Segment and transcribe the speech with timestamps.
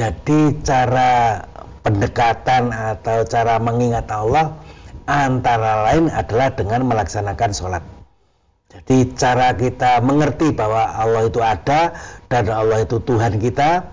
[0.00, 1.44] Jadi cara
[1.84, 4.56] pendekatan atau cara mengingat Allah
[5.04, 7.84] antara lain adalah dengan melaksanakan sholat.
[8.72, 11.92] Jadi cara kita mengerti bahwa Allah itu ada
[12.32, 13.84] dan Allah itu Tuhan kita,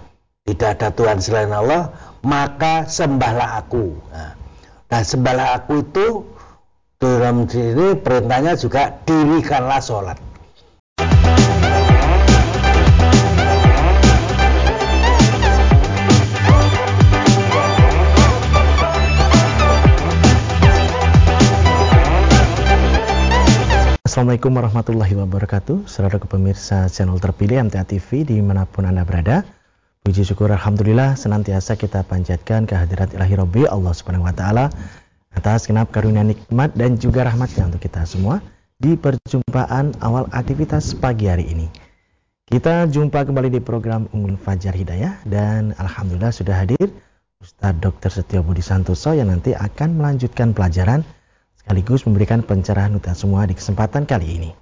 [0.47, 1.91] tidak ada Tuhan selain Allah,
[2.23, 3.91] maka sembahlah aku.
[4.87, 6.07] Nah, sembahlah aku itu
[7.03, 10.17] dalam sini perintahnya juga dirikanlah sholat.
[24.17, 29.45] Assalamualaikum warahmatullahi wabarakatuh Saudara pemirsa channel terpilih MTA TV di mana pun Anda berada
[30.01, 34.73] Puji syukur Alhamdulillah senantiasa kita panjatkan kehadirat ilahi Rabbi Allah subhanahu wa ta'ala
[35.37, 38.41] Atas kenap karunia nikmat dan juga rahmatnya untuk kita semua
[38.81, 41.69] Di perjumpaan awal aktivitas pagi hari ini
[42.49, 46.89] Kita jumpa kembali di program Unggul Fajar Hidayah Dan Alhamdulillah sudah hadir
[47.37, 48.09] Ustadz Dr.
[48.09, 51.05] Setio Budi Santoso yang nanti akan melanjutkan pelajaran
[51.67, 54.55] sekaligus memberikan pencerahan untuk semua di kesempatan kali ini.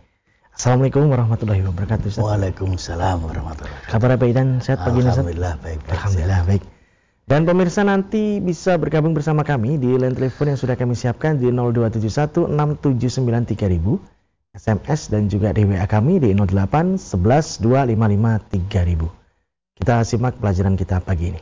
[0.57, 2.09] Assalamualaikum warahmatullahi wabarakatuh.
[2.09, 2.25] Ustaz.
[2.25, 3.93] Waalaikumsalam warahmatullahi wabarakatuh.
[3.93, 5.93] Kabar baik dan sehat pagi ini Alhamdulillah baik, baik.
[6.01, 6.65] Alhamdulillah baik.
[7.29, 11.53] Dan pemirsa nanti bisa bergabung bersama kami di line telepon yang sudah kami siapkan di
[11.53, 12.49] 02716793000,
[14.57, 19.77] SMS dan juga di WA kami di 08 11 255 3000.
[19.77, 21.41] Kita simak pelajaran kita pagi ini.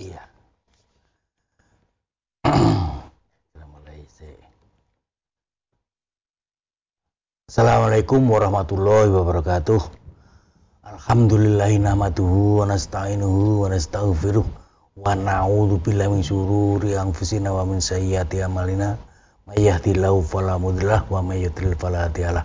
[0.00, 0.24] Iya.
[7.56, 9.80] Assalamualaikum warahmatullahi wabarakatuh.
[10.92, 14.44] Alhamdulillahi nahmaduhu wa nasta'inuhu wa nastaghfiruh
[15.00, 19.00] wa na'udzu billahi min syururi anfusina wa min sayyiati a'malina.
[19.48, 22.44] May yahdihillahu fala mudhillalah wa may yudhlil fala hadiyalah.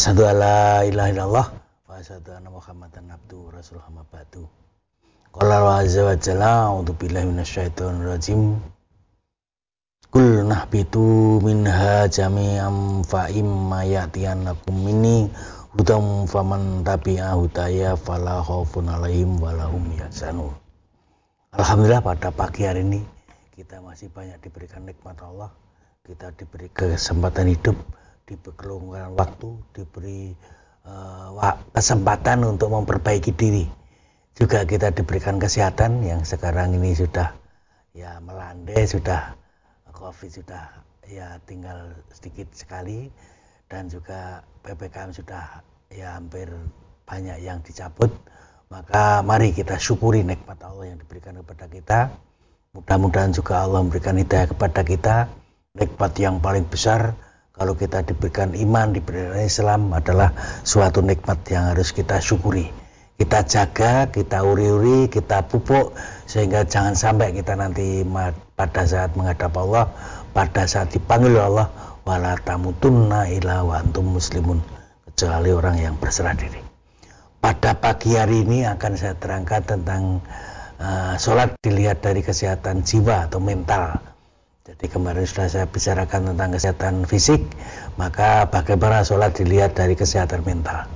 [0.00, 4.48] Asyhadu an la ilaha illallah wa asyhadu anna Muhammadan abduhu wa rasuluhu amma ba'du.
[5.28, 8.56] Qala Allah azza wa jalla billahi minasyaitonir rajim.
[10.12, 15.32] Kul nahbitu minha jami'am fa imma ya'tiyannakum minni
[15.72, 20.52] hudam faman tabi'a hudaya fala khaufun alaihim walahum yahzanun.
[21.56, 23.00] Alhamdulillah pada pagi hari ini
[23.56, 25.48] kita masih banyak diberikan nikmat Allah,
[26.04, 27.80] kita diberi kesempatan hidup,
[28.28, 30.36] diberi kelonggaran waktu, diberi
[30.84, 33.64] uh, kesempatan untuk memperbaiki diri.
[34.36, 37.32] Juga kita diberikan kesehatan yang sekarang ini sudah
[37.96, 39.40] ya melandai, sudah
[39.92, 40.66] COVID sudah
[41.06, 43.12] ya tinggal sedikit sekali.
[43.68, 46.48] Dan juga PPKM sudah ya hampir
[47.08, 48.12] banyak yang dicabut.
[48.72, 52.00] Maka mari kita syukuri nikmat Allah yang diberikan kepada kita.
[52.72, 55.16] Mudah-mudahan juga Allah memberikan hidayah kepada kita.
[55.76, 57.16] Nikmat yang paling besar
[57.52, 60.32] kalau kita diberikan iman diberikan Islam adalah
[60.64, 62.72] suatu nikmat yang harus kita syukuri.
[63.20, 65.92] Kita jaga, kita uri-uri, kita pupuk
[66.24, 68.08] sehingga jangan sampai kita nanti
[68.62, 69.90] pada saat menghadap Allah,
[70.30, 71.66] pada saat dipanggil Allah,
[72.06, 74.62] wala tamutunna ila wa antum muslimun
[75.10, 76.62] kecuali orang yang berserah diri.
[77.42, 80.22] Pada pagi hari ini akan saya terangkan tentang
[80.78, 83.98] uh, sholat dilihat dari kesehatan jiwa atau mental.
[84.62, 87.42] Jadi kemarin sudah saya bicarakan tentang kesehatan fisik,
[87.98, 90.86] maka bagaimana sholat dilihat dari kesehatan mental.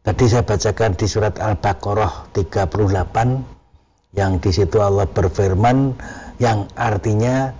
[0.00, 5.92] Tadi saya bacakan di surat Al-Baqarah 38 yang di situ Allah berfirman
[6.36, 7.52] yang artinya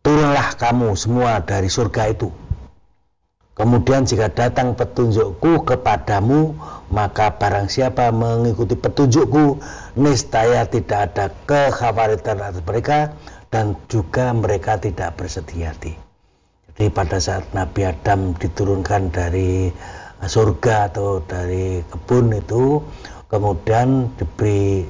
[0.00, 2.32] turunlah kamu semua dari surga itu.
[3.60, 6.56] Kemudian jika datang petunjukku kepadamu,
[6.88, 9.60] maka barang siapa mengikuti petunjukku,
[10.00, 13.12] niscaya tidak ada kekhawatiran atas mereka
[13.52, 15.92] dan juga mereka tidak bersedih hati.
[16.72, 19.68] Jadi pada saat Nabi Adam diturunkan dari
[20.24, 22.80] surga atau dari kebun itu
[23.28, 24.88] kemudian diberi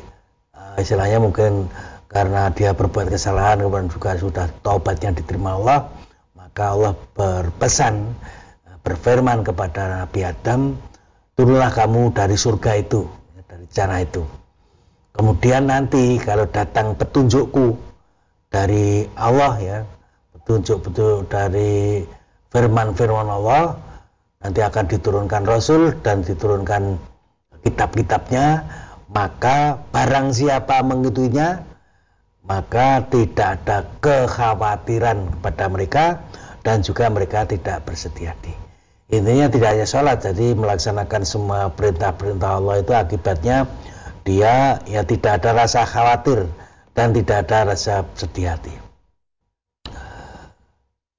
[0.81, 1.69] istilahnya mungkin
[2.11, 5.93] karena dia berbuat kesalahan kemudian juga sudah taubatnya diterima Allah
[6.35, 8.17] maka Allah berpesan
[8.83, 10.75] berfirman kepada Nabi Adam
[11.39, 14.25] turunlah kamu dari surga itu ya, dari jannah itu.
[15.15, 17.77] Kemudian nanti kalau datang petunjukku
[18.51, 19.79] dari Allah ya
[20.35, 22.03] petunjuk-petunjuk dari
[22.51, 23.79] firman-firman Allah
[24.43, 26.99] nanti akan diturunkan Rasul dan diturunkan
[27.63, 28.65] kitab-kitabnya
[29.11, 31.67] maka barang siapa mengitunya
[32.47, 36.05] maka tidak ada kekhawatiran kepada mereka
[36.65, 38.55] dan juga mereka tidak bersedia hati.
[39.11, 43.67] Intinya tidak hanya sholat jadi melaksanakan semua perintah-perintah Allah itu akibatnya
[44.23, 46.47] dia ya tidak ada rasa khawatir
[46.95, 48.75] dan tidak ada rasa sedih hati.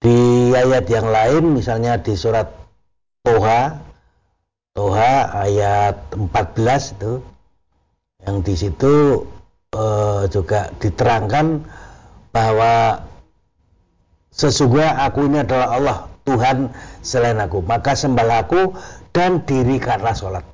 [0.02, 2.50] Di ayat yang lain misalnya di surat
[3.22, 3.78] Toha
[4.72, 5.14] Toha
[5.46, 7.22] ayat 14 itu
[8.28, 9.26] yang di situ
[9.74, 11.66] uh, juga diterangkan
[12.32, 13.04] bahwa
[14.32, 16.58] sesungguhnya aku ini adalah Allah Tuhan
[17.02, 17.66] selain aku.
[17.66, 18.78] Maka sembahlah aku
[19.12, 20.46] dan dirikanlah sholat.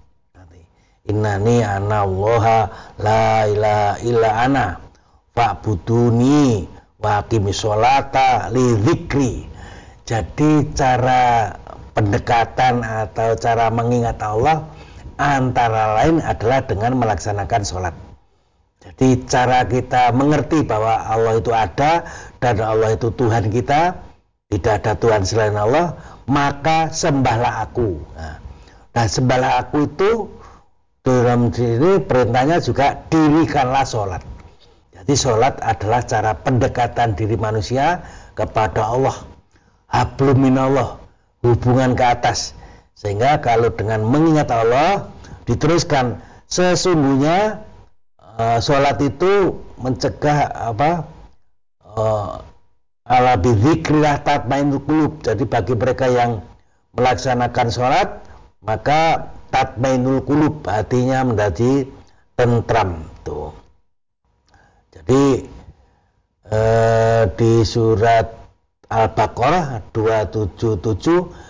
[1.07, 2.67] Innani ana allaha
[2.99, 4.65] la ilaha illa ana
[5.31, 6.67] fa'buduni
[6.99, 9.47] wa aqimis sholata li dzikri.
[10.03, 11.55] Jadi cara
[11.95, 14.67] pendekatan atau cara mengingat Allah
[15.17, 17.95] antara lain adalah dengan melaksanakan sholat.
[18.77, 22.07] Jadi cara kita mengerti bahwa Allah itu ada
[22.39, 23.99] dan Allah itu Tuhan kita,
[24.47, 25.97] tidak ada Tuhan selain Allah,
[26.29, 27.99] maka sembahlah aku.
[28.95, 30.11] Nah, sembahlah aku itu
[31.03, 34.23] dalam diri perintahnya juga dirikanlah sholat.
[34.95, 38.05] Jadi sholat adalah cara pendekatan diri manusia
[38.37, 39.17] kepada Allah.
[39.87, 40.99] Hablum Allah,
[41.43, 42.51] hubungan ke atas
[42.97, 45.13] sehingga kalau dengan mengingat Allah
[45.45, 46.17] diteruskan
[46.49, 47.61] sesungguhnya
[48.17, 51.05] uh, sholat itu mencegah apa
[51.85, 52.41] uh,
[53.05, 55.21] ala bidzikrillah tatmainul qulub.
[55.21, 56.41] Jadi bagi mereka yang
[56.97, 58.09] melaksanakan sholat
[58.65, 61.85] maka tatmainul qulub hatinya menjadi
[62.33, 63.53] tentram tuh.
[64.91, 65.45] Jadi
[66.49, 68.33] eh, di surat
[68.87, 71.47] Al-Baqarah 277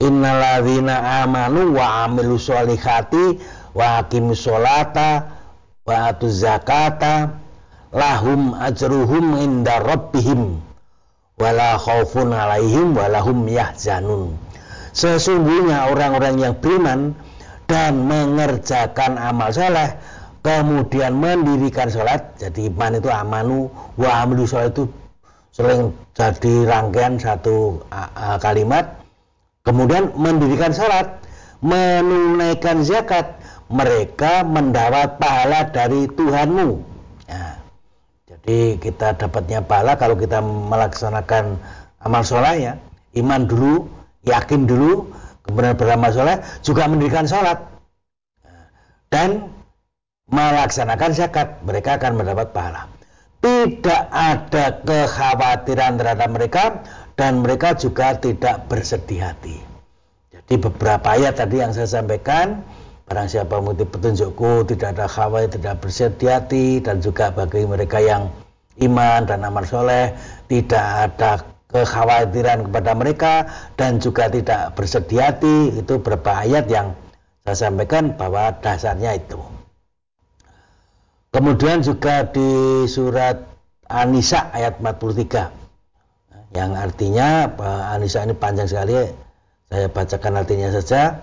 [0.00, 3.40] innaladzina amanu wa amilu sholihati
[3.72, 5.24] wa aqimus sholata
[5.88, 7.36] wa atuz zakata
[7.92, 10.60] lahum ajruhum inda rabbihim
[11.40, 14.36] wala khaufun alaihim walahum yahzanun.
[14.96, 17.12] Sesungguhnya orang-orang yang beriman
[17.68, 19.92] dan mengerjakan amal soleh
[20.40, 23.66] kemudian mendirikan sholat jadi iman itu amanu
[23.98, 24.86] wa amilu sholat itu
[25.50, 27.82] sering jadi rangkaian satu
[28.38, 29.05] kalimat
[29.66, 31.18] kemudian mendirikan salat,
[31.58, 33.34] menunaikan zakat,
[33.66, 36.68] mereka mendapat pahala dari Tuhanmu.
[37.26, 37.58] Nah,
[38.30, 41.58] jadi kita dapatnya pahala kalau kita melaksanakan
[42.06, 42.72] amal soleh ya,
[43.18, 43.90] iman dulu,
[44.22, 45.10] yakin dulu,
[45.42, 47.58] kemudian beramal soleh, juga mendirikan salat
[49.10, 49.50] dan
[50.30, 52.90] melaksanakan zakat, mereka akan mendapat pahala.
[53.42, 56.82] Tidak ada kekhawatiran terhadap mereka
[57.16, 59.56] dan mereka juga tidak bersedih hati.
[60.30, 62.60] Jadi beberapa ayat tadi yang saya sampaikan,
[63.08, 68.28] barang siapa mengikuti petunjukku tidak ada khawatir, tidak bersedih hati dan juga bagi mereka yang
[68.84, 70.12] iman dan amal soleh
[70.52, 71.40] tidak ada
[71.72, 73.34] kekhawatiran kepada mereka
[73.74, 76.92] dan juga tidak bersedih hati itu beberapa ayat yang
[77.48, 79.40] saya sampaikan bahwa dasarnya itu.
[81.32, 83.40] Kemudian juga di surat
[83.88, 85.65] An-Nisa ayat 43
[86.56, 87.52] yang artinya
[87.92, 88.96] Anissa ini panjang sekali.
[89.68, 91.20] Saya bacakan artinya saja.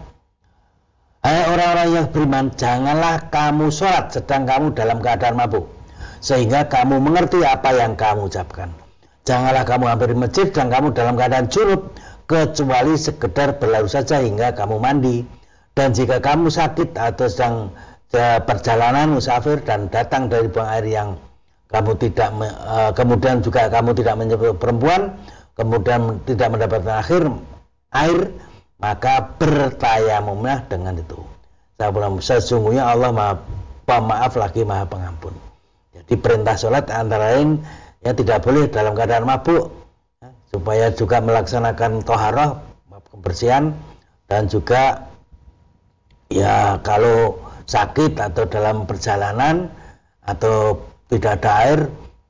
[1.24, 5.72] Hai orang-orang yang beriman janganlah kamu sholat sedang kamu dalam keadaan mabuk
[6.20, 8.70] sehingga kamu mengerti apa yang kamu ucapkan.
[9.24, 11.96] Janganlah kamu hampir masjid dan kamu dalam keadaan junub
[12.28, 15.24] kecuali sekedar berlalu saja hingga kamu mandi.
[15.74, 17.56] Dan jika kamu sakit atau sedang
[18.46, 21.10] perjalanan musafir dan datang dari buang air yang
[21.74, 25.18] kamu tidak uh, kemudian juga kamu tidak menyebut perempuan
[25.58, 27.22] kemudian tidak mendapatkan akhir
[27.94, 28.30] air
[28.84, 31.16] maka bertayamumlah dengan itu.
[31.80, 33.36] Saya sesungguhnya Allah maha
[33.88, 35.32] pemaaf lagi maha pengampun.
[35.96, 37.64] Jadi perintah sholat antara lain
[38.04, 39.72] ya tidak boleh dalam keadaan mabuk
[40.20, 42.60] ya, supaya juga melaksanakan toharoh
[43.12, 43.72] kebersihan
[44.28, 45.08] dan juga
[46.28, 49.72] ya kalau sakit atau dalam perjalanan
[50.28, 50.82] atau
[51.14, 51.80] tidak ada air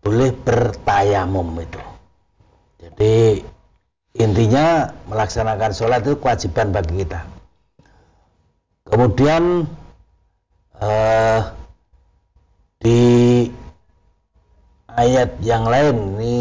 [0.03, 1.79] boleh bertayamum itu.
[2.83, 3.39] Jadi
[4.19, 7.23] intinya melaksanakan sholat itu kewajiban bagi kita.
[8.83, 9.63] Kemudian
[10.83, 11.41] eh,
[12.83, 13.01] di
[14.91, 16.35] ayat yang lain ini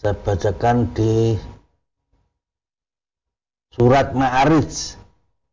[0.00, 1.36] saya bacakan di
[3.76, 4.96] surat Ma'arij.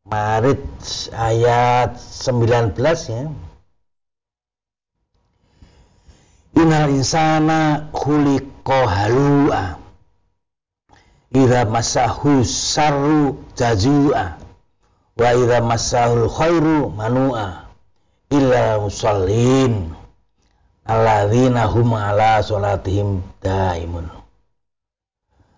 [0.07, 0.63] Ma'arij
[1.11, 2.79] ayat 19
[3.11, 3.27] ya
[6.55, 9.75] Innal insana khuliqa halua.
[11.35, 14.39] Idza masahu sarru jazua.
[15.19, 17.67] Wa idza masahul khairu manua.
[18.31, 19.91] Illa musallin.
[20.87, 24.07] Alladzina hum ala salatihim daimun.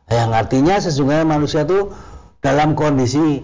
[0.07, 1.91] Yang artinya sesungguhnya manusia itu
[2.39, 3.43] dalam kondisi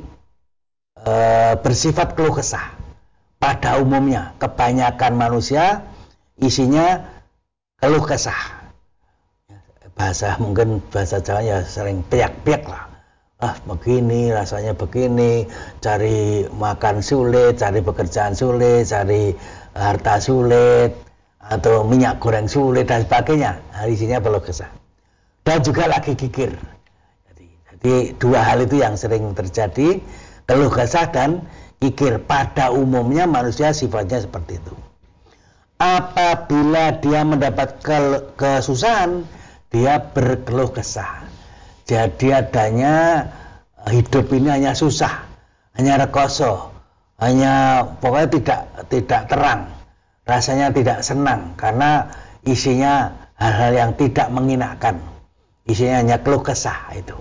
[0.95, 1.13] e,
[1.59, 2.71] bersifat keluh kesah.
[3.35, 5.83] Pada umumnya kebanyakan manusia
[6.39, 7.13] isinya
[7.83, 8.63] keluh kesah.
[9.99, 12.87] Bahasa mungkin bahasa Jawa ya sering piak-piak lah.
[13.43, 15.43] Ah begini rasanya begini
[15.83, 19.35] cari makan sulit cari pekerjaan sulit cari
[19.75, 20.95] harta sulit
[21.43, 23.59] atau minyak goreng sulit dan sebagainya.
[23.75, 24.71] Nah, isinya keluh kesah.
[25.43, 26.55] Dan juga lagi kikir.
[27.27, 29.99] Jadi, jadi dua hal itu yang sering terjadi
[30.47, 31.43] keluh kesah dan
[31.83, 32.15] kikir.
[32.23, 34.92] Pada umumnya manusia sifatnya seperti itu
[35.83, 37.83] apabila dia mendapat
[38.39, 39.27] kesusahan
[39.67, 41.27] dia berkeluh kesah.
[41.83, 43.27] Jadi adanya
[43.91, 45.27] hidup ini hanya susah
[45.75, 46.71] hanya rekoso
[47.19, 49.61] hanya pokoknya tidak tidak terang
[50.23, 52.07] rasanya tidak senang karena
[52.47, 55.03] isinya hal-hal yang tidak menginakkan.
[55.63, 57.15] Isinya hanya keluh kesah itu.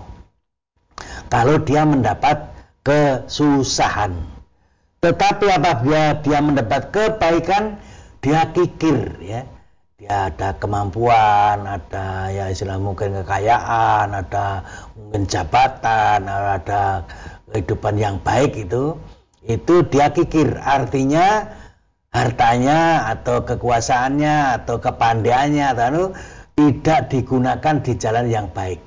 [1.30, 2.50] Kalau dia mendapat
[2.82, 4.18] kesusahan.
[5.02, 7.78] Tetapi apabila dia mendapat kebaikan
[8.22, 9.42] dia kikir ya.
[9.98, 14.66] Dia ada kemampuan ada ya istilah mungkin kekayaan ada
[14.98, 17.06] mungkin jabatan ada
[17.54, 18.98] kehidupan yang baik itu
[19.46, 20.58] itu dia kikir.
[20.58, 21.54] Artinya
[22.10, 26.14] hartanya atau kekuasaannya atau kepandaiannya atau
[26.58, 28.82] tidak digunakan di jalan yang baik.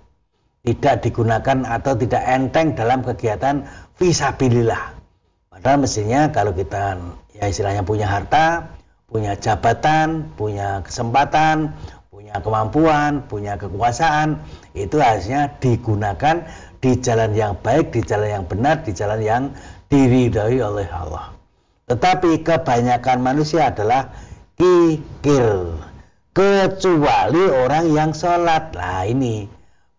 [0.65, 3.63] Tidak digunakan atau tidak enteng dalam kegiatan
[3.95, 4.97] visabilillah.
[5.47, 6.99] Padahal mestinya kalau kita
[7.37, 11.73] ya istilahnya punya harta punya jabatan, punya kesempatan,
[12.09, 14.41] punya kemampuan, punya kekuasaan,
[14.73, 16.47] itu harusnya digunakan
[16.81, 19.43] di jalan yang baik, di jalan yang benar, di jalan yang
[19.89, 21.35] diridhoi oleh Allah.
[21.85, 24.09] Tetapi kebanyakan manusia adalah
[24.57, 25.77] kikir,
[26.35, 28.75] kecuali orang yang sholat.
[28.75, 29.47] Lah ini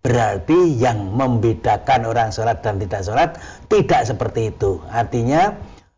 [0.04, 3.30] berarti yang membedakan orang sholat dan tidak sholat
[3.66, 4.78] tidak seperti itu.
[4.92, 5.56] Artinya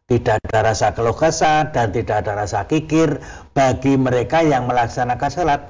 [0.09, 3.21] tidak ada rasa keluh kesah dan tidak ada rasa kikir
[3.53, 5.61] bagi mereka yang melaksanakan sholat.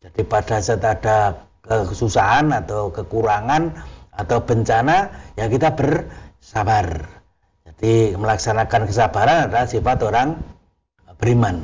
[0.00, 3.76] Jadi pada saat ada kesusahan atau kekurangan
[4.16, 7.04] atau bencana, ya kita bersabar.
[7.68, 10.40] Jadi melaksanakan kesabaran adalah sifat orang
[11.20, 11.60] beriman.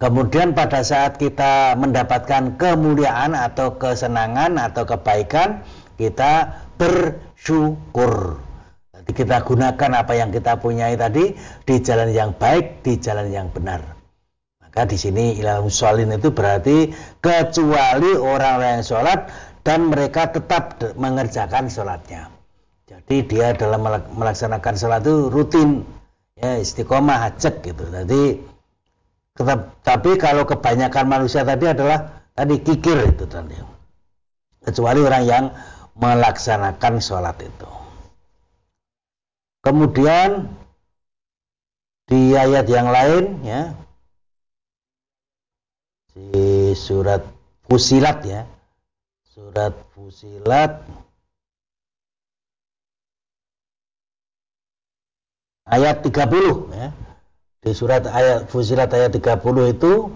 [0.00, 5.60] Kemudian pada saat kita mendapatkan kemuliaan atau kesenangan atau kebaikan,
[6.00, 8.40] kita bersyukur.
[9.08, 11.34] Kita gunakan apa yang kita punyai tadi
[11.66, 13.82] di jalan yang baik, di jalan yang benar.
[14.62, 16.88] Maka di sini ilal musolin itu berarti
[17.20, 19.28] kecuali orang-orang yang sholat
[19.66, 22.32] dan mereka tetap mengerjakan sholatnya.
[22.88, 23.84] Jadi dia dalam
[24.16, 25.84] melaksanakan sholat itu rutin,
[26.38, 27.84] ya istiqomah hajat gitu.
[27.90, 28.40] Jadi
[29.36, 33.58] tetap, tapi kalau kebanyakan manusia tadi adalah tadi kikir itu tadi.
[34.62, 35.44] Kecuali orang yang
[35.98, 37.81] melaksanakan sholat itu.
[39.62, 40.50] Kemudian
[42.10, 43.78] di ayat yang lain ya
[46.18, 47.22] di surat
[47.70, 48.42] Fusilat ya.
[49.22, 50.82] Surat Fusilat
[55.70, 56.88] ayat 30 ya.
[57.62, 60.10] Di surat ayat Fusilat ayat 30 itu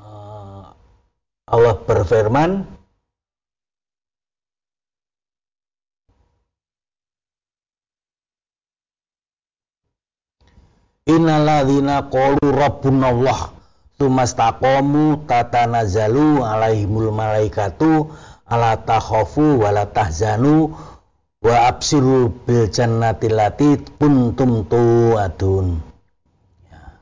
[0.00, 0.64] eh,
[1.52, 2.75] Allah berfirman
[11.06, 13.54] Innaladzina qalu rabbunallah
[13.94, 18.10] tsumastaqamu tatanazzalu alaihimul malaikatu
[18.50, 20.74] ala takhafu wa la tahzanu
[21.46, 25.78] wa absiru bil jannati lati kuntum tu'adun.
[26.74, 26.98] Ya.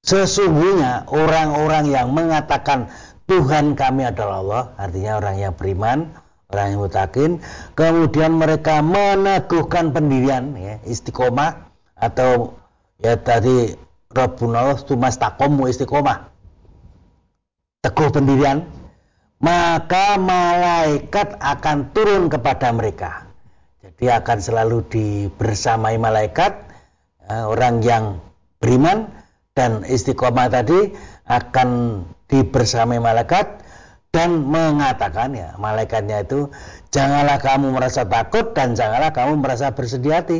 [0.00, 2.88] Sesungguhnya orang-orang yang mengatakan
[3.28, 6.08] Tuhan kami adalah Allah, artinya orang yang beriman,
[6.48, 7.30] orang yang mutakin,
[7.76, 11.71] kemudian mereka meneguhkan pendirian, ya, istiqomah,
[12.02, 12.58] atau
[12.98, 13.78] ya tadi
[14.12, 16.28] Rabbuna tumas takomu istiqomah.
[17.80, 18.66] Teguh pendirian.
[19.42, 23.26] Maka malaikat akan turun kepada mereka.
[23.82, 26.62] Jadi akan selalu dibersamai malaikat
[27.26, 28.22] ya, orang yang
[28.62, 29.10] beriman
[29.58, 30.94] dan istiqomah tadi
[31.26, 33.66] akan dibersamai malaikat
[34.14, 36.46] dan mengatakan ya malaikatnya itu
[36.94, 40.38] janganlah kamu merasa takut dan janganlah kamu merasa bersedih hati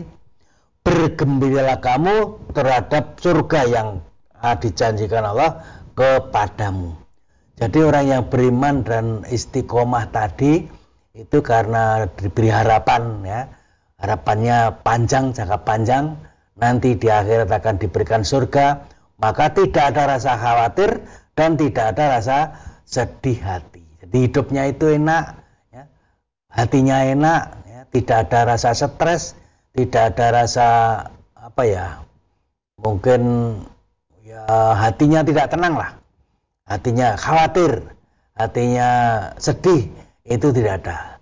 [0.83, 3.89] bergembiralah kamu terhadap surga yang
[4.39, 5.63] ah, dijanjikan Allah
[5.95, 6.99] kepadamu.
[7.57, 10.67] Jadi orang yang beriman dan istiqomah tadi
[11.15, 13.41] itu karena diberi harapan ya,
[14.03, 16.19] harapannya panjang, jangka panjang,
[16.59, 18.89] nanti di akhirat akan diberikan surga,
[19.21, 21.05] maka tidak ada rasa khawatir
[21.39, 22.39] dan tidak ada rasa
[22.89, 23.85] sedih hati.
[24.03, 25.25] Jadi hidupnya itu enak,
[25.71, 25.85] ya,
[26.51, 29.39] hatinya enak, ya, tidak ada rasa stres,
[29.73, 30.69] tidak ada rasa
[31.37, 31.87] apa ya
[32.81, 33.23] mungkin
[34.23, 34.45] ya
[34.77, 35.91] hatinya tidak tenang lah
[36.69, 37.83] hatinya khawatir
[38.37, 38.89] hatinya
[39.41, 39.89] sedih
[40.29, 41.13] itu tidak ada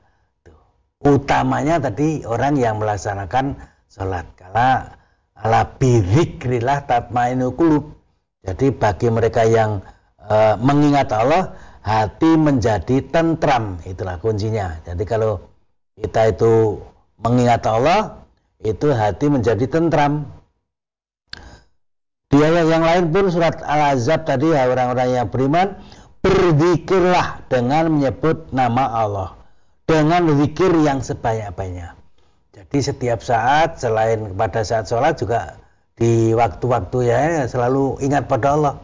[1.00, 3.57] utamanya tadi orang yang melaksanakan
[3.88, 5.00] sholat karena
[5.40, 7.85] ala bidzikrillah tatmainul qulub.
[8.45, 9.85] Jadi bagi mereka yang
[10.21, 13.80] e, mengingat Allah, hati menjadi tentram.
[13.85, 14.80] Itulah kuncinya.
[14.85, 15.40] Jadi kalau
[15.97, 16.80] kita itu
[17.21, 18.19] mengingat Allah,
[18.60, 20.28] itu hati menjadi tentram.
[22.30, 25.74] Di ayat yang lain pun surat Al-Azab tadi ya orang-orang yang beriman
[26.22, 29.40] berzikirlah dengan menyebut nama Allah
[29.90, 31.98] dengan zikir yang sebanyak-banyak.
[32.54, 35.58] Jadi setiap saat selain pada saat sholat juga
[35.98, 38.74] di waktu-waktu ya selalu ingat pada Allah,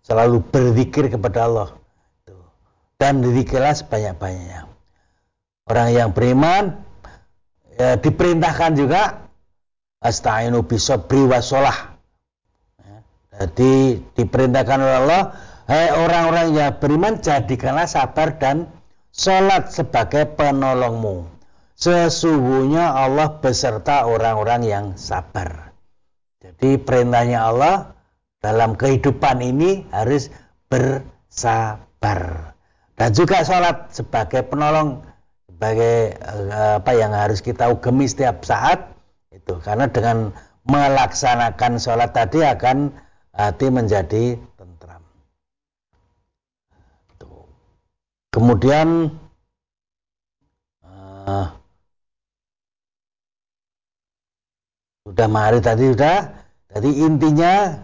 [0.00, 1.68] selalu berzikir kepada Allah.
[2.96, 4.70] Dan zikirlah sebanyak-banyaknya.
[5.68, 6.80] Orang yang beriman
[7.78, 9.30] ya, diperintahkan juga
[10.02, 11.96] astainu bisobri wasolah.
[12.80, 12.96] Ya,
[13.40, 15.22] jadi diperintahkan oleh Allah,
[15.70, 18.68] hai orang-orang yang beriman jadikanlah sabar dan
[19.14, 21.30] sholat sebagai penolongmu.
[21.74, 25.74] Sesungguhnya Allah beserta orang-orang yang sabar.
[26.38, 27.94] Jadi perintahnya Allah
[28.38, 30.30] dalam kehidupan ini harus
[30.68, 32.52] bersabar.
[32.94, 35.02] Dan juga sholat sebagai penolong,
[35.64, 38.92] sebagai eh, apa yang harus kita ugemi setiap saat
[39.32, 39.56] itu.
[39.64, 40.36] Karena dengan
[40.68, 42.92] melaksanakan sholat tadi akan
[43.32, 44.36] hati menjadi
[48.34, 49.14] Kemudian
[50.82, 51.46] uh,
[55.06, 56.34] sudah mari tadi sudah.
[56.74, 57.78] Jadi intinya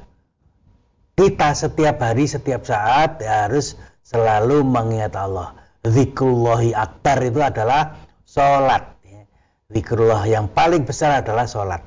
[1.14, 5.59] kita setiap hari setiap saat ya harus selalu mengingat Allah.
[5.86, 7.96] Zikrullahi akbar itu adalah
[8.28, 9.00] sholat.
[9.04, 9.24] Ya.
[9.72, 11.80] Zikrullah yang paling besar adalah sholat.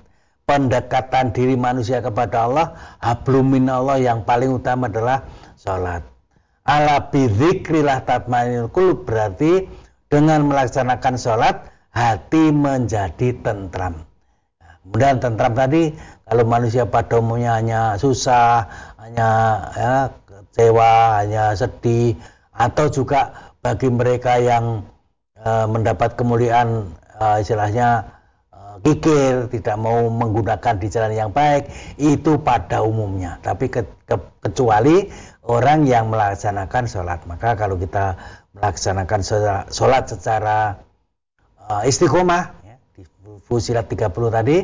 [0.43, 5.23] Pendekatan diri manusia kepada Allah, hablumin Allah yang paling utama adalah
[5.55, 6.13] sholat
[6.63, 9.67] ala bidzikrillah tatmainul qulub berarti
[10.07, 11.55] dengan melaksanakan sholat
[11.91, 14.07] hati menjadi tentram.
[14.59, 15.91] Nah, kemudian tentram tadi
[16.23, 18.65] kalau manusia pada umumnya hanya susah,
[18.97, 19.29] hanya
[19.75, 22.15] ya, kecewa, hanya sedih,
[22.55, 24.83] atau juga bagi mereka yang
[25.39, 28.11] e, mendapat kemuliaan e, istilahnya
[28.51, 33.39] e, kikir, tidak mau menggunakan di jalan yang baik, itu pada umumnya.
[33.39, 35.07] Tapi ke, ke, kecuali
[35.47, 37.23] orang yang melaksanakan sholat.
[37.27, 38.19] Maka kalau kita
[38.55, 39.21] melaksanakan
[39.71, 40.79] sholat secara
[41.67, 43.03] uh, istiqomah, ya, di
[43.43, 44.57] Fusilat 30 tadi,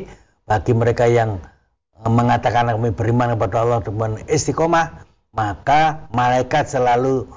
[0.48, 1.38] bagi mereka yang
[2.00, 5.04] uh, mengatakan kami beriman kepada Allah dengan istiqomah,
[5.36, 7.28] maka malaikat selalu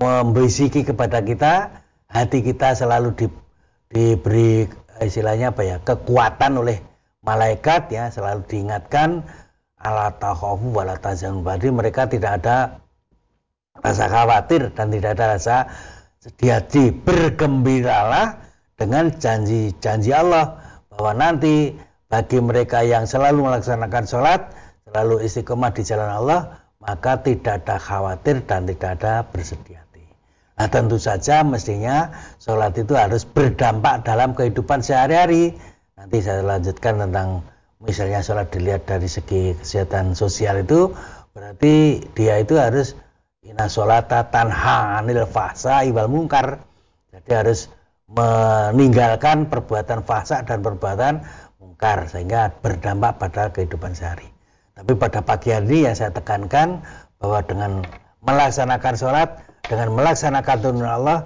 [0.00, 3.26] membisiki kepada kita, hati kita selalu di,
[3.92, 4.64] diberi
[5.04, 6.80] istilahnya apa ya, kekuatan oleh
[7.20, 9.28] malaikat ya, selalu diingatkan
[9.76, 11.44] ala takhafu wala tahzanu.
[11.72, 12.80] mereka tidak ada
[13.80, 15.56] rasa khawatir dan tidak ada rasa
[16.20, 18.40] sedih hati bergembiralah
[18.76, 20.60] dengan janji-janji Allah
[20.92, 21.72] bahwa nanti
[22.12, 24.40] bagi mereka yang selalu melaksanakan sholat
[24.84, 29.80] selalu istiqomah di jalan Allah maka tidak ada khawatir dan tidak ada bersedih
[30.60, 35.56] nah tentu saja mestinya sholat itu harus berdampak dalam kehidupan sehari-hari
[35.96, 37.40] nanti saya lanjutkan tentang
[37.80, 40.92] misalnya sholat dilihat dari segi kesehatan sosial itu
[41.32, 42.92] berarti dia itu harus
[43.40, 46.60] Inna sholata tanha anil fahsa iwal mungkar.
[47.08, 47.72] Jadi harus
[48.04, 51.24] meninggalkan perbuatan fahsa dan perbuatan
[51.56, 54.28] mungkar sehingga berdampak pada kehidupan sehari.
[54.76, 56.84] Tapi pada pagi hari yang saya tekankan
[57.16, 57.80] bahwa dengan
[58.24, 59.28] melaksanakan sholat,
[59.64, 61.18] dengan melaksanakan tuntunan Allah,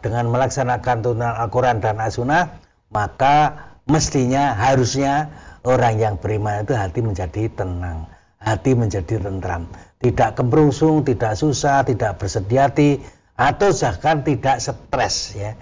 [0.00, 2.56] dengan melaksanakan tuntunan Al-Quran dan As-Sunnah,
[2.90, 3.56] maka
[3.86, 5.30] mestinya harusnya
[5.62, 8.08] orang yang beriman itu hati menjadi tenang,
[8.40, 9.68] hati menjadi tentram
[10.00, 12.90] tidak kemerungsung, tidak susah, tidak bersedih hati,
[13.36, 15.56] atau bahkan tidak stres ya.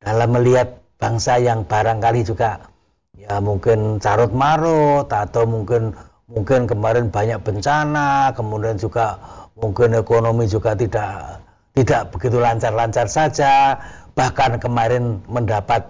[0.00, 2.70] Dalam melihat bangsa yang barangkali juga
[3.18, 5.94] ya mungkin carut marut atau mungkin
[6.30, 9.18] mungkin kemarin banyak bencana, kemudian juga
[9.58, 11.42] mungkin ekonomi juga tidak
[11.74, 13.78] tidak begitu lancar-lancar saja,
[14.18, 15.86] bahkan kemarin mendapat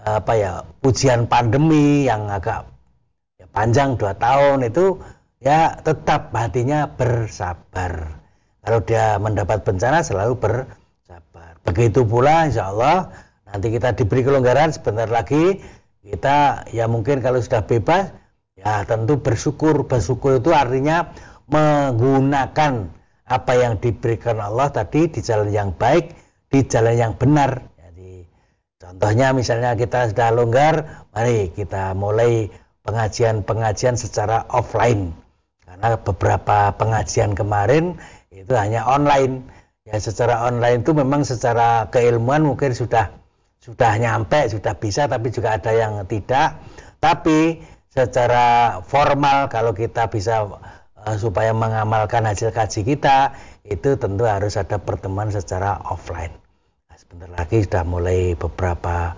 [0.00, 2.66] apa ya ujian pandemi yang agak
[3.36, 4.96] ya, panjang dua tahun itu
[5.38, 8.18] ya tetap hatinya bersabar.
[8.60, 11.56] Kalau dia mendapat bencana selalu bersabar.
[11.64, 13.12] Begitu pula insya Allah
[13.46, 15.60] nanti kita diberi kelonggaran sebentar lagi
[16.00, 18.10] kita ya mungkin kalau sudah bebas
[18.56, 19.84] ya tentu bersyukur.
[19.84, 21.12] Bersyukur itu artinya
[21.50, 22.99] menggunakan
[23.30, 26.10] apa yang diberikan Allah tadi di jalan yang baik,
[26.50, 27.62] di jalan yang benar.
[27.78, 28.26] Jadi
[28.82, 32.50] contohnya misalnya kita sudah longgar, mari kita mulai
[32.82, 35.14] pengajian-pengajian secara offline.
[35.62, 37.94] Karena beberapa pengajian kemarin
[38.34, 39.46] itu hanya online.
[39.86, 43.14] Ya secara online itu memang secara keilmuan mungkin sudah
[43.62, 46.58] sudah nyampe sudah bisa tapi juga ada yang tidak.
[46.98, 50.50] Tapi secara formal kalau kita bisa
[51.06, 56.32] uh, supaya mengamalkan hasil kaji kita itu tentu harus ada pertemuan secara offline.
[56.88, 59.14] Nah, sebentar lagi sudah mulai beberapa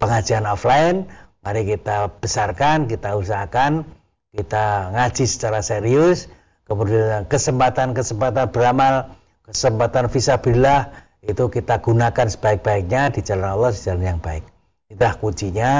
[0.00, 1.08] pengajian offline.
[1.44, 3.84] Mari kita besarkan, kita usahakan,
[4.32, 6.32] kita ngaji secara serius.
[6.64, 9.12] Kemudian kesempatan-kesempatan beramal,
[9.44, 14.48] kesempatan visabilillah itu kita gunakan sebaik-baiknya di jalan Allah, di jalan yang baik.
[14.88, 15.72] Itulah kuncinya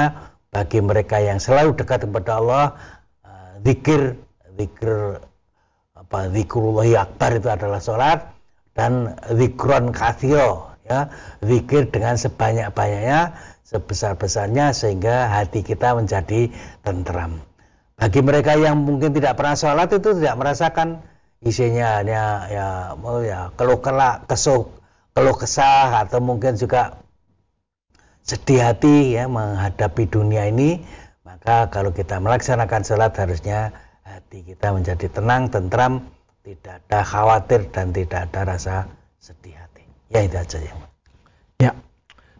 [0.53, 2.65] bagi mereka yang selalu dekat kepada Allah
[3.25, 4.13] uh, zikir
[4.55, 5.19] zikir
[6.05, 8.19] apa zikrullah akbar itu adalah sholat
[8.77, 11.09] dan zikron kathiro ya
[11.41, 13.33] zikir dengan sebanyak-banyaknya
[13.65, 16.53] sebesar-besarnya sehingga hati kita menjadi
[16.85, 17.41] tentram
[17.97, 21.01] bagi mereka yang mungkin tidak pernah sholat itu tidak merasakan
[21.41, 22.67] isinya hanya ya
[23.01, 24.69] oh ya keluh kelak kesuk
[25.17, 27.01] keluh kesah atau mungkin juga
[28.25, 30.81] sedih hati ya menghadapi dunia ini,
[31.21, 33.69] maka kalau kita melaksanakan sholat harusnya
[34.05, 36.05] hati kita menjadi tenang, tentram,
[36.45, 38.85] tidak ada khawatir dan tidak ada rasa
[39.17, 39.81] sedih hati.
[40.13, 40.77] Ya itu aja yang.
[41.57, 41.73] Ya.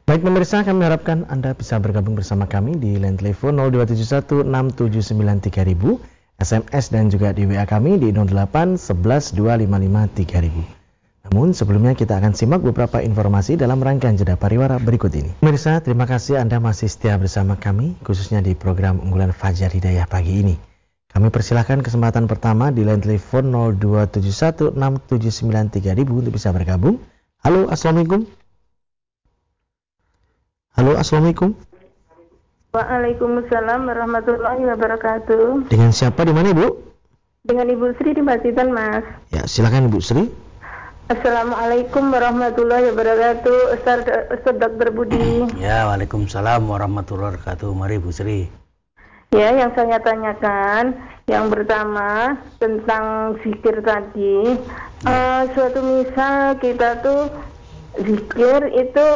[0.06, 7.10] Baik pemirsa, kami harapkan Anda bisa bergabung bersama kami di line telepon 02716793000, SMS dan
[7.10, 10.86] juga di WA kami di 08 11 255 3000.
[11.26, 15.34] Namun sebelumnya kita akan simak beberapa informasi dalam rangkaian jeda pariwara berikut ini.
[15.42, 20.46] Pemirsa, terima kasih Anda masih setia bersama kami, khususnya di program unggulan Fajar Hidayah pagi
[20.46, 20.75] ini.
[21.16, 27.00] Kami persilahkan kesempatan pertama di line telepon 02716793000 untuk bisa bergabung.
[27.40, 28.28] Halo, Assalamualaikum.
[30.76, 31.56] Halo, Assalamualaikum.
[32.76, 35.72] Waalaikumsalam warahmatullahi wabarakatuh.
[35.72, 36.84] Dengan siapa di mana, Ibu?
[37.48, 39.08] Dengan Ibu Sri di Batitan, Mas.
[39.32, 40.28] Ya, silakan Ibu Sri.
[41.08, 44.90] Assalamualaikum warahmatullahi wabarakatuh Ustaz, Ustaz Dr.
[44.90, 48.50] Budi Ya Waalaikumsalam warahmatullahi wabarakatuh Mari Bu Sri
[49.36, 50.96] Ya yang saya tanyakan
[51.28, 54.56] Yang pertama tentang zikir tadi
[55.04, 55.12] ya.
[55.12, 57.28] uh, Suatu misal kita tuh
[58.00, 59.08] zikir itu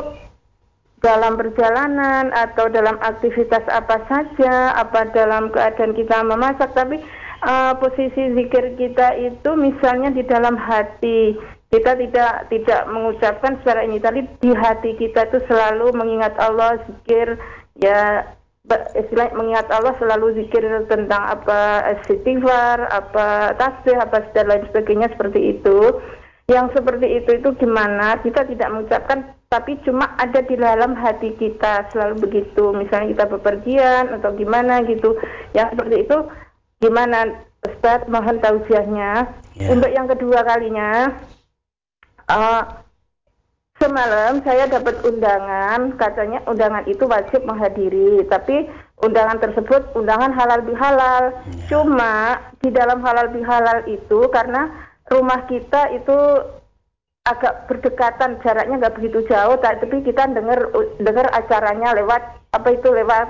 [1.00, 7.00] dalam perjalanan atau dalam aktivitas apa saja, apa dalam keadaan kita memasak, tapi
[7.44, 14.02] uh, posisi zikir kita itu misalnya di dalam hati kita tidak tidak mengucapkan secara ini
[14.02, 17.38] tapi di hati kita itu selalu mengingat Allah zikir
[17.78, 18.26] ya
[18.98, 25.58] istilah mengingat Allah selalu zikir tentang apa istighfar apa tasbih apa dan lain sebagainya seperti
[25.58, 25.98] itu.
[26.50, 28.18] Yang seperti itu itu gimana?
[28.26, 32.74] Kita tidak mengucapkan tapi cuma ada di dalam hati kita selalu begitu.
[32.74, 35.14] Misalnya kita bepergian atau gimana gitu.
[35.54, 36.18] Yang seperti itu
[36.82, 37.20] gimana?
[37.60, 39.36] Ustaz mohon tausiahnya.
[39.60, 39.76] Yeah.
[39.76, 41.12] untuk yang kedua kalinya
[42.30, 42.62] Uh,
[43.80, 48.68] semalam saya dapat undangan, katanya undangan itu wajib menghadiri, tapi
[49.00, 51.32] undangan tersebut undangan halal bihalal.
[51.32, 51.66] Ya.
[51.72, 52.14] Cuma
[52.60, 54.68] di dalam halal bihalal itu karena
[55.08, 56.18] rumah kita itu
[57.24, 60.60] agak berdekatan jaraknya nggak begitu jauh, tapi kita dengar
[61.00, 63.28] dengar acaranya lewat apa itu lewat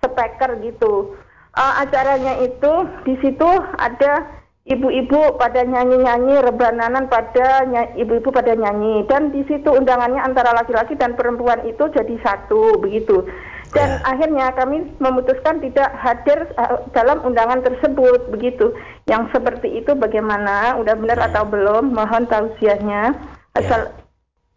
[0.00, 1.14] speaker gitu.
[1.50, 4.39] Uh, acaranya itu di situ ada
[4.70, 7.66] ibu-ibu pada nyanyi-nyanyi, rebananan pada
[7.98, 13.26] ibu-ibu pada nyanyi dan di situ undangannya antara laki-laki dan perempuan itu jadi satu begitu.
[13.70, 14.02] Dan ya.
[14.02, 18.74] akhirnya kami memutuskan tidak hadir uh, dalam undangan tersebut begitu.
[19.06, 20.74] Yang seperti itu bagaimana?
[20.78, 21.30] Udah benar ya.
[21.30, 21.94] atau belum?
[21.94, 23.14] Mohon tausiahnya.
[23.14, 23.58] Ya.
[23.58, 23.94] Asal ya.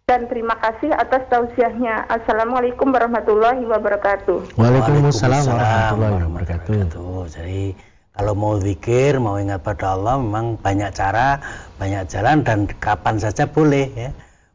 [0.10, 2.10] dan terima kasih atas tausiahnya.
[2.10, 4.58] Assalamualaikum warahmatullahi wabarakatuh.
[4.58, 6.74] Waalaikumsalam warahmatullahi wabarakatuh.
[7.30, 11.42] Jadi kalau mau zikir, mau ingat pada Allah memang banyak cara,
[11.82, 14.10] banyak jalan dan kapan saja boleh ya.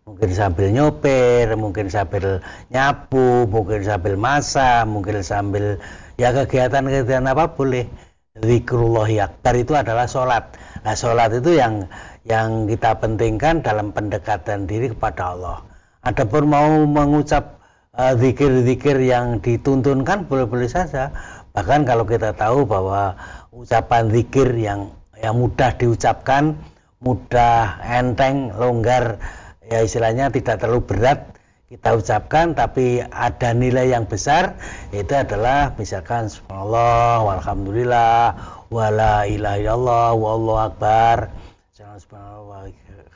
[0.07, 2.40] Mungkin sambil nyopir, mungkin sambil
[2.71, 5.83] nyapu, mungkin sambil masak, mungkin sambil
[6.16, 7.90] ya kegiatan-kegiatan apa boleh.
[8.38, 10.55] Zikrullah akbar itu adalah sholat.
[10.87, 11.90] Nah sholat itu yang
[12.23, 15.66] yang kita pentingkan dalam pendekatan diri kepada Allah.
[16.07, 17.59] Adapun mau mengucap
[17.99, 21.11] uh, zikir-zikir yang dituntunkan boleh-boleh saja.
[21.59, 23.18] Bahkan kalau kita tahu bahwa
[23.52, 26.54] ucapan zikir yang yang mudah diucapkan,
[27.02, 29.18] mudah enteng, longgar,
[29.66, 31.20] ya istilahnya tidak terlalu berat
[31.68, 34.56] kita ucapkan tapi ada nilai yang besar
[34.88, 38.32] itu adalah misalkan subhanallah walhamdulillah
[38.72, 41.28] wala ilaha illallah wallahu akbar.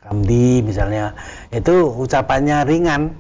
[0.03, 1.15] Hamdi misalnya.
[1.55, 3.15] Itu ucapannya ringan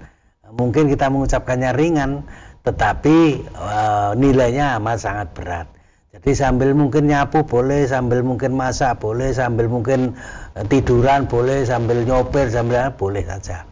[0.52, 2.28] mungkin kita mengucapkannya ringan
[2.62, 3.78] tetapi e,
[4.20, 5.66] nilainya amat sangat berat
[6.12, 10.12] jadi sambil mungkin nyapu boleh, sambil mungkin masak boleh, sambil mungkin
[10.52, 13.64] eh, tiduran boleh, sambil nyopir, sambil boleh saja.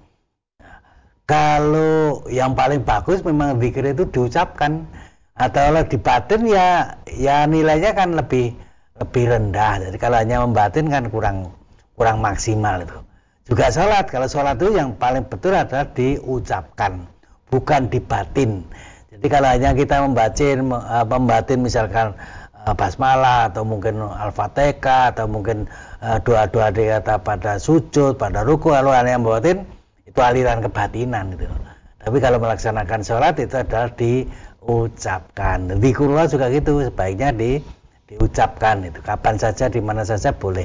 [1.28, 4.88] kalau yang paling bagus memang zikir itu diucapkan.
[5.40, 8.52] atau di batin ya ya nilainya kan lebih
[9.00, 11.48] lebih rendah jadi kalau hanya membatin kan kurang
[11.96, 12.98] kurang maksimal itu
[13.48, 17.08] juga sholat kalau sholat itu yang paling betul adalah diucapkan
[17.48, 18.68] bukan dibatin
[19.28, 22.16] kalau hanya kita membacin eh, membatin misalkan
[22.64, 25.68] eh, basmalah atau mungkin al-fatihah atau mungkin
[26.00, 29.66] eh, doa-doa dikata pada sujud pada ruku lalu hanya membatin
[30.08, 31.46] itu aliran kebatinan gitu.
[32.00, 35.68] Tapi kalau melaksanakan sholat itu adalah diucapkan.
[35.76, 37.60] Zikrullah juga gitu sebaiknya di
[38.08, 39.04] diucapkan itu.
[39.04, 40.64] Kapan saja di mana saja boleh.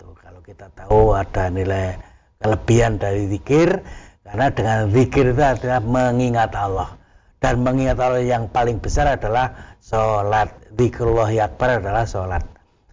[0.00, 2.00] Tuh kalau kita tahu ada nilai
[2.40, 3.84] kelebihan dari zikir
[4.24, 6.99] karena dengan zikir itu adalah mengingat Allah
[7.40, 12.44] dan mengingat Allah yang paling besar adalah sholat zikrullah akbar adalah sholat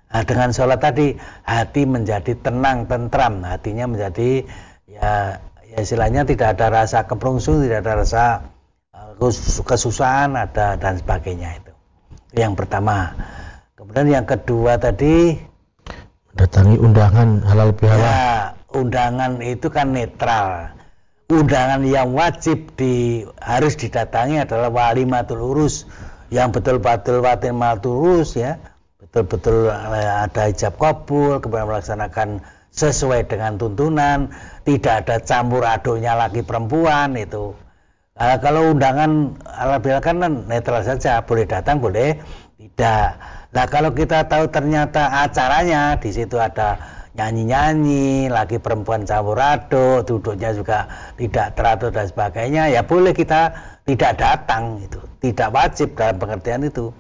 [0.09, 4.47] nah, dengan sholat tadi hati menjadi tenang tentram hatinya menjadi
[4.87, 5.43] ya
[5.77, 8.23] ya istilahnya tidak ada rasa keprungsung, tidak ada rasa
[8.95, 9.13] uh,
[9.61, 11.73] kesusahan ada dan sebagainya itu.
[12.33, 13.13] Yang pertama.
[13.77, 15.37] Kemudian yang kedua tadi
[16.33, 18.01] datangi undangan halal bihalal.
[18.01, 20.73] Ya, undangan itu kan netral.
[21.27, 25.83] Undangan yang wajib di harus didatangi adalah wali matul urus
[26.31, 28.55] yang betul-betul watin matul urus ya
[29.03, 34.29] betul-betul uh, ada ijab kabul kemudian melaksanakan sesuai dengan tuntunan,
[34.61, 37.57] tidak ada campur aduknya lagi perempuan itu.
[38.13, 42.21] Nah, kalau undangan ala kan netral saja, boleh datang, boleh
[42.57, 43.17] tidak.
[43.53, 46.77] Nah kalau kita tahu ternyata acaranya di situ ada
[47.17, 50.85] nyanyi-nyanyi, lagi perempuan campur aduk, duduknya juga
[51.17, 53.51] tidak teratur dan sebagainya, ya boleh kita
[53.89, 56.93] tidak datang itu, tidak wajib dalam pengertian itu.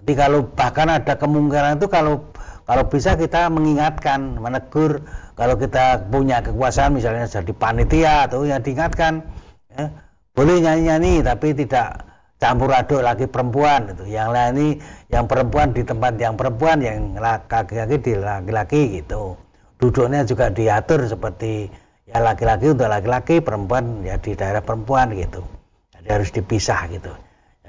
[0.00, 2.24] Jadi kalau bahkan ada kemungkinan itu kalau
[2.64, 5.02] kalau bisa kita mengingatkan, menegur.
[5.34, 9.24] Kalau kita punya kekuasaan misalnya jadi panitia atau yang diingatkan,
[9.72, 9.88] ya,
[10.36, 12.09] boleh nyanyi-nyanyi tapi tidak
[12.40, 14.08] campur aduk lagi perempuan itu.
[14.08, 14.68] Yang lain ini
[15.12, 19.36] yang perempuan di tempat yang perempuan, yang laki-laki di laki-laki gitu.
[19.76, 21.68] Duduknya juga diatur seperti
[22.08, 25.44] ya laki-laki untuk laki-laki, perempuan ya di daerah perempuan gitu.
[25.92, 27.12] Jadi harus dipisah gitu.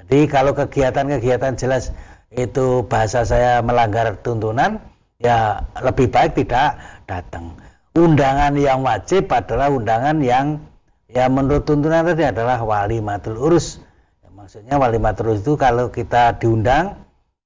[0.00, 1.92] Jadi kalau kegiatan-kegiatan jelas
[2.32, 4.80] itu bahasa saya melanggar tuntunan,
[5.20, 7.60] ya lebih baik tidak datang.
[7.92, 10.64] Undangan yang wajib adalah undangan yang
[11.12, 13.81] ya menurut tuntunan tadi adalah wali matul urus.
[14.42, 16.98] Ya, maksudnya wali urus itu kalau kita diundang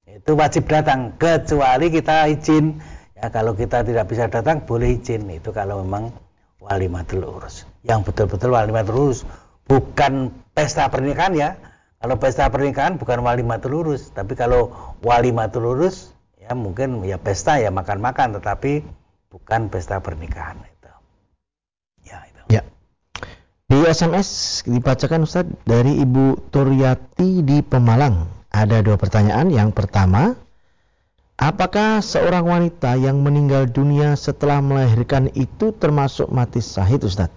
[0.08, 2.80] itu wajib datang kecuali kita izin.
[3.12, 6.08] Ya kalau kita tidak bisa datang boleh izin itu kalau memang
[6.56, 7.68] wali matul urus.
[7.84, 9.28] Yang betul-betul wali matul urus
[9.68, 11.60] bukan pesta pernikahan ya.
[12.00, 14.72] Kalau pesta pernikahan bukan wali matul urus, tapi kalau
[15.04, 18.80] wali matul urus ya mungkin ya pesta ya makan-makan tetapi
[19.28, 20.92] bukan pesta pernikahan itu
[22.08, 22.62] ya itu ya
[23.86, 30.34] di SMS dibacakan Ustaz dari Ibu Turyati di Pemalang ada dua pertanyaan yang pertama
[31.36, 37.28] Apakah seorang wanita yang meninggal dunia setelah melahirkan itu termasuk mati sahid Ustaz?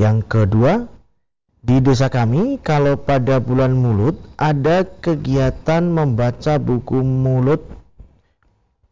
[0.00, 0.88] Yang kedua,
[1.60, 7.60] di desa kami kalau pada bulan mulut ada kegiatan membaca buku mulut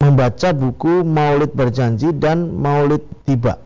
[0.05, 3.57] membaca buku Maulid Berjanji dan Maulid Tiba.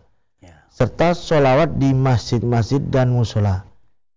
[0.79, 3.67] Serta sholawat di masjid-masjid dan musola.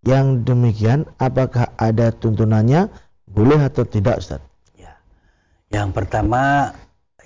[0.06, 2.86] Yang demikian, apakah ada tuntunannya,
[3.26, 4.38] boleh atau tidak, Ustaz?
[4.78, 4.94] Ya.
[5.74, 6.70] Yang pertama,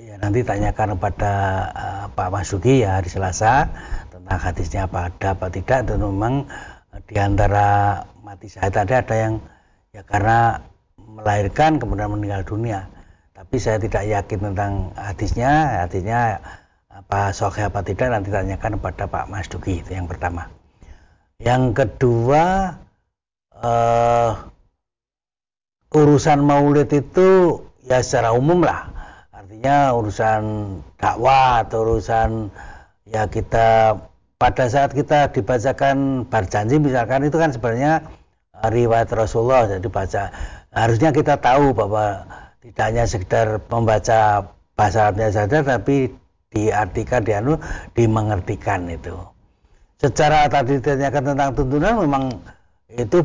[0.01, 1.33] ya nanti tanyakan kepada
[1.73, 3.69] uh, Pak Masuki ya hari Selasa
[4.13, 6.45] tentang hadisnya apa ada apa tidak dan memang
[6.93, 9.35] uh, di antara mati saya tadi ada yang
[9.97, 10.61] ya karena
[11.01, 12.93] melahirkan kemudian meninggal dunia
[13.33, 15.53] tapi saya tidak yakin tentang hadisnya
[15.89, 16.45] hadisnya
[16.97, 20.49] apa sahih apa tidak nanti tanyakan kepada Pak Mas Duki itu yang pertama.
[21.37, 22.73] Yang kedua
[23.53, 24.31] uh,
[25.93, 28.89] urusan maulid itu ya secara umum lah.
[29.29, 30.41] Artinya urusan
[30.97, 32.49] dakwah atau urusan
[33.05, 34.01] ya kita
[34.41, 38.09] pada saat kita dibacakan berjanji misalkan itu kan sebenarnya
[38.73, 40.33] riwayat Rasulullah jadi baca
[40.73, 42.25] harusnya kita tahu bahwa
[42.65, 46.13] tidak hanya sekedar membaca bahasa Arabnya saja tapi
[46.51, 47.59] diartikan dianu
[47.95, 49.15] dimengertikan itu.
[49.97, 52.25] Secara tadi ditanyakan tentang tuntunan memang
[52.93, 53.25] itu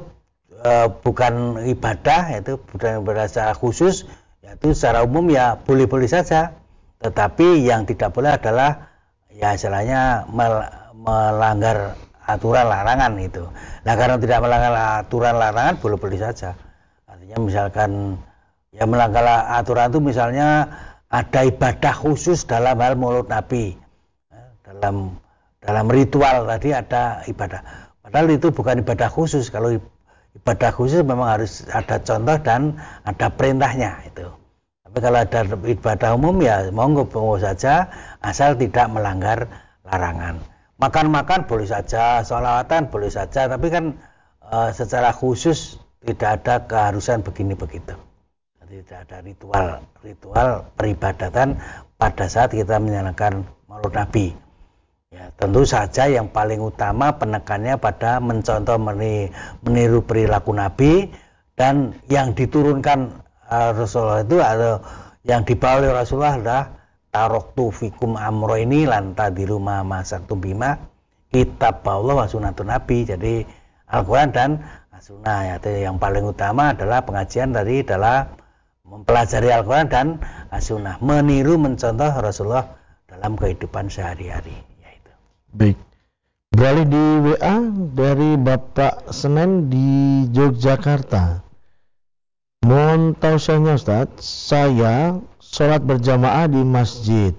[0.55, 0.71] e,
[1.03, 4.07] bukan ibadah itu bukan berasa khusus
[4.41, 6.55] yaitu secara umum ya boleh-boleh saja.
[7.01, 8.93] Tetapi yang tidak boleh adalah
[9.34, 10.62] ya istilahnya mel,
[10.95, 11.97] melanggar
[12.29, 13.43] aturan larangan itu.
[13.84, 16.53] Nah karena tidak melanggar aturan larangan boleh-boleh saja.
[17.10, 18.21] Artinya misalkan
[18.71, 20.71] Ya melanggar aturan itu misalnya
[21.12, 23.76] ada ibadah khusus dalam hal mulut Nabi.
[24.32, 25.19] Ya, dalam
[25.60, 27.62] dalam ritual tadi ada ibadah.
[28.02, 29.52] Padahal itu bukan ibadah khusus.
[29.52, 29.76] Kalau
[30.34, 34.26] ibadah khusus memang harus ada contoh dan ada perintahnya itu.
[34.88, 37.91] Tapi kalau ada ibadah umum ya monggo monggo saja
[38.24, 39.47] asal tidak melanggar
[39.88, 40.39] larangan.
[40.82, 44.02] Makan-makan boleh saja, sholawatan boleh saja, tapi kan
[44.41, 47.93] e, secara khusus tidak ada keharusan begini begitu.
[48.71, 49.84] Tidak ada ritual.
[49.99, 51.60] Ritual peribadatan
[51.99, 54.31] pada saat kita menjalankan maulud Nabi.
[55.12, 58.79] Ya, tentu saja yang paling utama penekannya pada mencontoh
[59.60, 61.12] meniru perilaku Nabi
[61.60, 63.12] dan yang diturunkan
[63.51, 64.79] uh, Rasulullah itu atau
[65.27, 66.63] yang dibawa oleh Rasulullah adalah
[67.12, 70.79] taroktu fikum amro ini lanta di rumah masak bima
[71.27, 73.43] kitab Allah wa Nabi jadi
[73.91, 74.63] Al-Quran dan
[75.01, 78.38] Sunnah ya, yang paling utama adalah pengajian tadi adalah
[78.91, 80.08] mempelajari Al-Quran dan
[80.60, 82.75] Sunnah meniru mencontoh Rasulullah
[83.08, 84.71] dalam kehidupan sehari-hari
[85.51, 85.75] Baik.
[86.51, 87.56] Beralih di WA
[87.91, 91.43] dari Bapak Senen di Yogyakarta.
[92.63, 97.36] Mohon tausiahnya Ustaz, saya sholat berjamaah di masjid.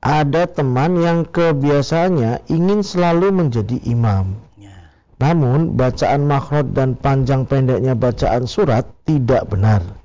[0.00, 4.36] Ada teman yang kebiasaannya ingin selalu menjadi imam.
[4.56, 4.92] Ya.
[5.20, 9.99] Namun bacaan makhraj dan panjang pendeknya bacaan surat tidak benar.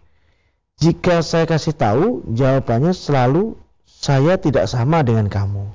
[0.76, 3.56] Jika saya kasih tahu, jawabannya selalu
[3.88, 5.66] saya tidak sama dengan kamu.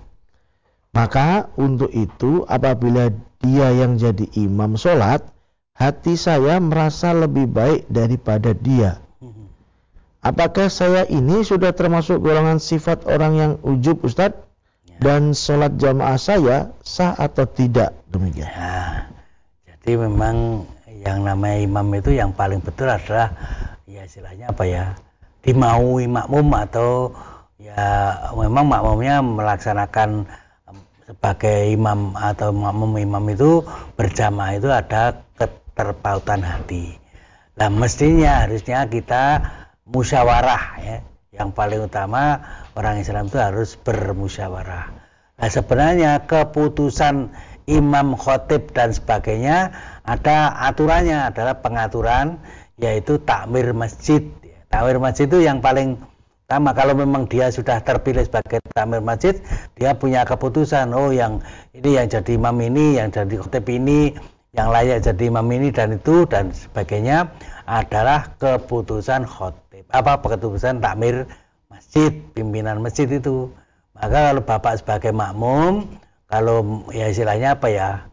[0.92, 3.08] Maka untuk itu apabila
[3.40, 5.24] dia yang jadi imam sholat,
[5.72, 9.00] hati saya merasa lebih baik daripada dia.
[10.20, 14.36] Apakah saya ini sudah termasuk golongan sifat orang yang ujub Ustadz?
[14.84, 15.00] Ya.
[15.00, 17.96] Dan sholat jamaah saya sah atau tidak?
[18.12, 18.52] Demikian.
[18.52, 19.08] Ya,
[19.64, 20.68] jadi memang
[21.00, 23.32] yang namanya imam itu yang paling betul adalah
[23.88, 24.84] ya istilahnya apa ya
[25.40, 27.16] dimaui makmum atau
[27.56, 30.28] ya memang makmumnya melaksanakan
[31.08, 33.64] sebagai imam atau makmum imam itu
[33.96, 37.00] berjamaah itu ada keterpautan hati.
[37.58, 39.24] Nah mestinya harusnya kita
[39.88, 40.98] musyawarah ya.
[41.30, 42.42] Yang paling utama
[42.76, 44.86] orang Islam itu harus bermusyawarah.
[45.40, 47.32] Nah sebenarnya keputusan
[47.64, 49.72] imam khotib dan sebagainya
[50.10, 52.42] ada aturannya adalah pengaturan
[52.82, 54.26] yaitu takmir masjid.
[54.66, 55.94] Takmir masjid itu yang paling
[56.50, 59.38] sama kalau memang dia sudah terpilih sebagai tamir masjid,
[59.78, 61.38] dia punya keputusan, oh yang
[61.70, 64.18] ini yang jadi imam ini, yang jadi khotib ini,
[64.50, 67.30] yang layak jadi imam ini dan itu dan sebagainya
[67.70, 69.86] adalah keputusan khotib.
[69.94, 71.30] Apa keputusan takmir
[71.70, 73.46] masjid, pimpinan masjid itu.
[73.94, 75.86] Maka kalau bapak sebagai makmum,
[76.26, 78.09] kalau ya istilahnya apa ya,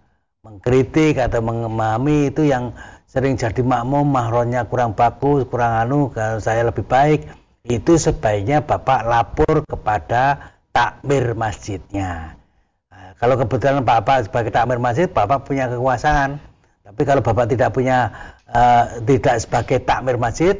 [0.48, 2.72] mengkritik atau memahami itu yang
[3.04, 7.28] sering jadi makmum, mahronnya kurang bagus, kurang anu, kalau saya lebih baik,
[7.68, 12.40] itu sebaiknya Bapak lapor kepada takmir masjidnya.
[12.88, 16.40] Nah, kalau kebetulan Bapak sebagai takmir masjid, Bapak punya kekuasaan.
[16.88, 18.16] Tapi kalau Bapak tidak punya
[18.48, 20.56] uh, tidak sebagai takmir masjid,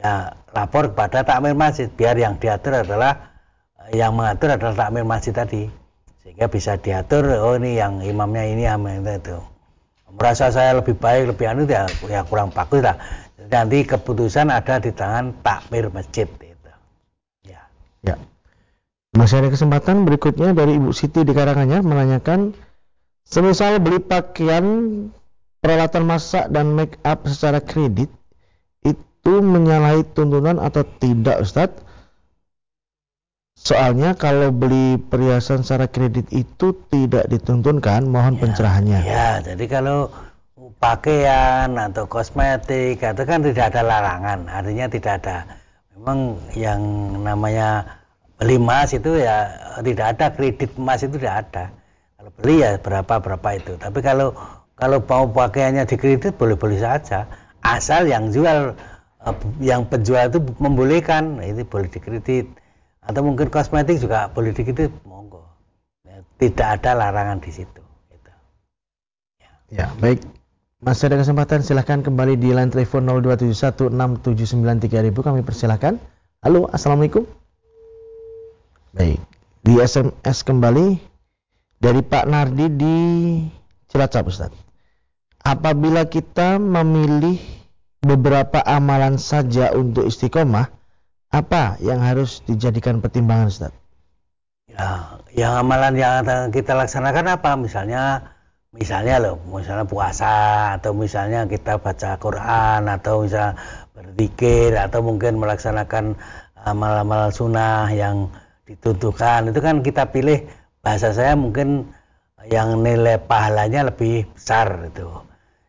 [0.00, 3.36] ya lapor kepada takmir masjid biar yang diatur adalah
[3.76, 5.85] uh, yang mengatur adalah takmir masjid tadi.
[6.26, 9.38] Sehingga bisa diatur oh ini yang imamnya ini imamnya itu.
[10.10, 12.98] Merasa saya lebih baik, lebih anu ya, ya kurang bagus lah.
[13.46, 16.26] Nanti keputusan ada di tangan takmir masjid.
[18.02, 18.18] Ya.
[19.14, 22.58] Masih ada kesempatan berikutnya dari Ibu Siti di Karanganyar menanyakan
[23.22, 24.66] semisal beli pakaian
[25.62, 28.10] peralatan masak dan make up secara kredit
[28.82, 31.85] itu menyalahi tuntunan atau tidak Ustadz?
[33.66, 39.00] Soalnya kalau beli perhiasan secara kredit itu tidak dituntunkan, mohon ya, pencerahannya.
[39.02, 40.14] Ya, jadi kalau
[40.78, 45.50] pakaian atau kosmetik itu kan tidak ada larangan, artinya tidak ada.
[45.98, 46.78] Memang yang
[47.26, 47.98] namanya
[48.38, 49.50] beli emas itu ya
[49.82, 51.64] tidak ada kredit emas itu tidak ada.
[52.22, 53.74] Kalau beli ya berapa berapa itu.
[53.82, 54.30] Tapi kalau
[54.78, 57.26] kalau mau pakaiannya dikredit boleh-boleh saja.
[57.66, 58.78] Asal yang jual
[59.26, 62.46] eh, yang penjual itu membolehkan nah, itu boleh dikredit
[63.06, 65.46] atau mungkin kosmetik juga boleh dikredit monggo
[66.02, 68.30] ya, tidak ada larangan di situ gitu.
[69.38, 69.50] ya.
[69.70, 70.26] ya baik
[70.76, 75.96] masih ada kesempatan silahkan kembali di line telepon 02716793000 kami persilahkan.
[76.44, 77.24] Halo, Assalamualaikum.
[78.92, 79.16] Baik,
[79.64, 81.00] di SMS kembali
[81.80, 82.96] dari Pak Nardi di
[83.88, 84.52] Cilacap Ustaz.
[85.40, 87.40] Apabila kita memilih
[88.04, 90.75] beberapa amalan saja untuk istiqomah,
[91.36, 93.72] apa yang harus dijadikan pertimbangan Ustaz?
[94.72, 97.54] Ya, yang amalan yang kita laksanakan apa?
[97.60, 98.32] Misalnya
[98.76, 100.36] misalnya loh misalnya puasa
[100.76, 103.56] atau misalnya kita baca Quran atau misalnya
[103.96, 106.12] berzikir atau mungkin melaksanakan
[106.60, 108.28] amal-amal sunnah yang
[108.68, 110.44] ditentukan itu kan kita pilih
[110.84, 111.88] bahasa saya mungkin
[112.52, 115.08] yang nilai pahalanya lebih besar itu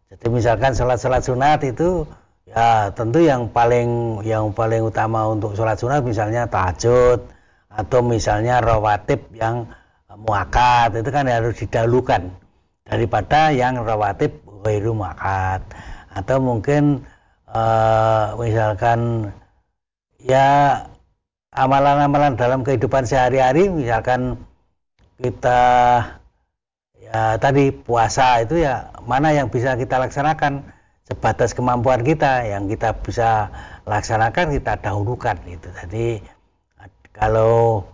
[0.07, 2.07] Jadi misalkan sholat-sholat sunat itu
[2.47, 7.19] ya tentu yang paling yang paling utama untuk sholat sunat misalnya tahajud
[7.67, 9.67] atau misalnya rawatib yang
[10.17, 12.31] muakat itu kan harus didahulukan
[12.87, 14.33] daripada yang rawatib
[14.65, 15.61] ghairu muakat.
[16.17, 17.05] Atau mungkin
[17.51, 19.29] uh, misalkan
[20.23, 20.81] ya
[21.53, 24.39] amalan-amalan dalam kehidupan sehari-hari misalkan
[25.21, 25.61] kita
[26.97, 30.65] ya tadi puasa itu ya mana yang bisa kita laksanakan
[31.07, 33.47] sebatas kemampuan kita yang kita bisa
[33.87, 36.19] laksanakan kita dahulukan itu jadi
[37.17, 37.87] kalau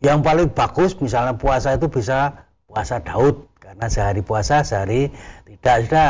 [0.00, 3.48] yang paling bagus misalnya puasa itu bisa puasa Daud.
[3.60, 5.12] Karena sehari puasa sehari
[5.48, 5.80] tidak.
[5.80, 6.08] Sudah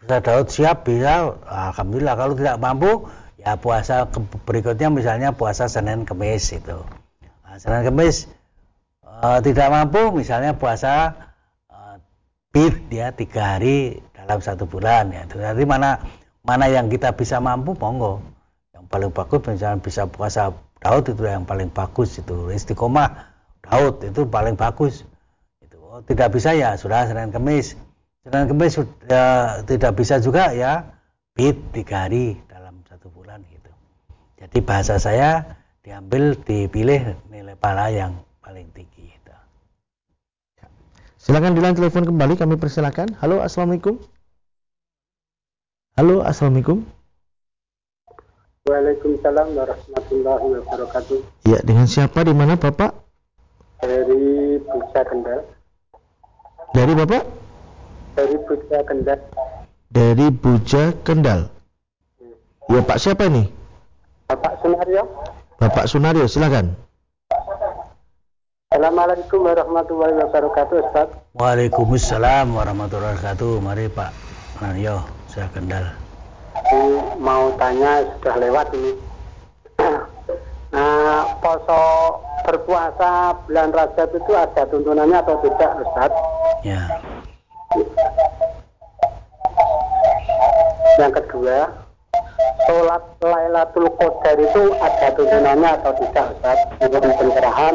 [0.00, 1.36] puasa Daud siap bisa.
[1.44, 3.08] Alhamdulillah kalau tidak mampu
[3.40, 4.08] ya puasa
[4.44, 6.78] berikutnya misalnya puasa Senin Kemis itu.
[7.44, 8.28] Nah, Senin Kemis
[9.04, 11.16] uh, tidak mampu misalnya puasa
[12.48, 15.24] bir ya tiga hari dalam satu bulan ya.
[15.24, 15.96] Jadi mana
[16.44, 18.20] mana yang kita bisa mampu monggo.
[18.76, 20.52] Yang paling bagus misalnya bisa puasa
[20.84, 23.08] Daud itu yang paling bagus itu istiqomah
[23.64, 25.08] Daud itu paling bagus.
[25.64, 26.76] Itu oh, tidak bisa ya.
[26.76, 27.72] Sudah Senin Kemis.
[28.28, 28.76] Senin Kemis
[29.08, 30.84] ya, tidak bisa juga ya.
[31.32, 33.72] Bid tiga hari dalam satu bulan gitu.
[34.36, 39.08] Jadi bahasa saya diambil dipilih nilai pala yang paling tinggi
[41.28, 43.12] Silakan di telepon kembali kami persilakan.
[43.20, 44.00] Halo, assalamualaikum.
[45.98, 46.86] Halo, assalamualaikum.
[48.70, 51.18] Waalaikumsalam warahmatullahi wabarakatuh.
[51.42, 52.94] Ya, dengan siapa di mana Bapak?
[53.82, 55.42] Dari Buja Kendal.
[56.70, 57.22] Dari Bapak?
[58.14, 59.18] Dari Buja Kendal.
[59.90, 61.50] Dari Buja Kendal.
[62.70, 63.50] Ya, Pak siapa ini?
[64.30, 65.02] Bapak Sunario.
[65.58, 66.78] Bapak Sunario, silakan.
[68.70, 74.12] Assalamualaikum warahmatullahi wabarakatuh Ustaz Waalaikumsalam warahmatullahi wabarakatuh Mari Pak
[74.62, 75.84] Naryo saya kendal
[76.74, 78.92] Ini mau tanya sudah lewat ini
[80.74, 81.82] Nah poso
[82.42, 86.10] berpuasa bulan Rajab itu ada tuntunannya atau tidak Ustaz?
[86.66, 86.82] Ya
[90.98, 91.70] Yang kedua
[92.66, 96.58] Sholat Lailatul Qadar itu ada tuntunannya atau tidak Ustaz?
[96.82, 97.74] Menurut pencerahan.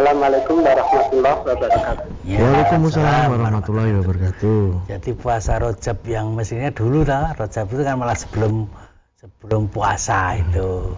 [0.00, 2.08] Assalamualaikum warahmatullahi wabarakatuh.
[2.24, 4.60] Ya, Waalaikumsalam warahmatullahi wabarakatuh.
[4.88, 8.64] Jadi puasa Rojab yang mestinya dulu lah, Rojab itu kan malah sebelum
[9.20, 10.96] sebelum puasa itu.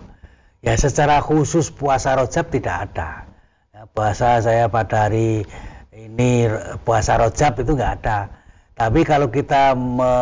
[0.62, 3.26] Ya secara khusus puasa Rojab tidak ada.
[3.74, 5.50] Ya, puasa saya pada hari
[5.90, 6.46] ini
[6.86, 8.30] puasa Rojab itu nggak ada.
[8.78, 10.14] Tapi kalau kita me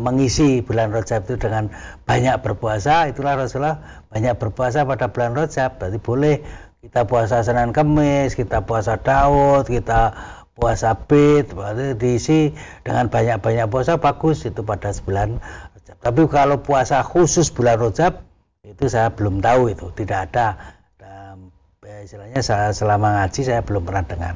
[0.00, 1.68] mengisi bulan Rojab itu dengan
[2.08, 5.76] banyak berpuasa, itulah Rasulullah banyak berpuasa pada bulan Rojab.
[5.76, 6.40] Berarti boleh
[6.84, 10.12] kita puasa Senin Kemis, kita puasa Daud, kita
[10.52, 12.52] puasa Bid, berarti diisi
[12.84, 15.40] dengan banyak-banyak puasa bagus itu pada bulan
[15.72, 15.96] Rajab.
[16.04, 18.20] Tapi kalau puasa khusus bulan Rajab
[18.68, 20.76] itu saya belum tahu itu, tidak ada.
[21.00, 21.48] Dan,
[21.88, 24.34] ya, istilahnya saya selama ngaji saya belum pernah dengar.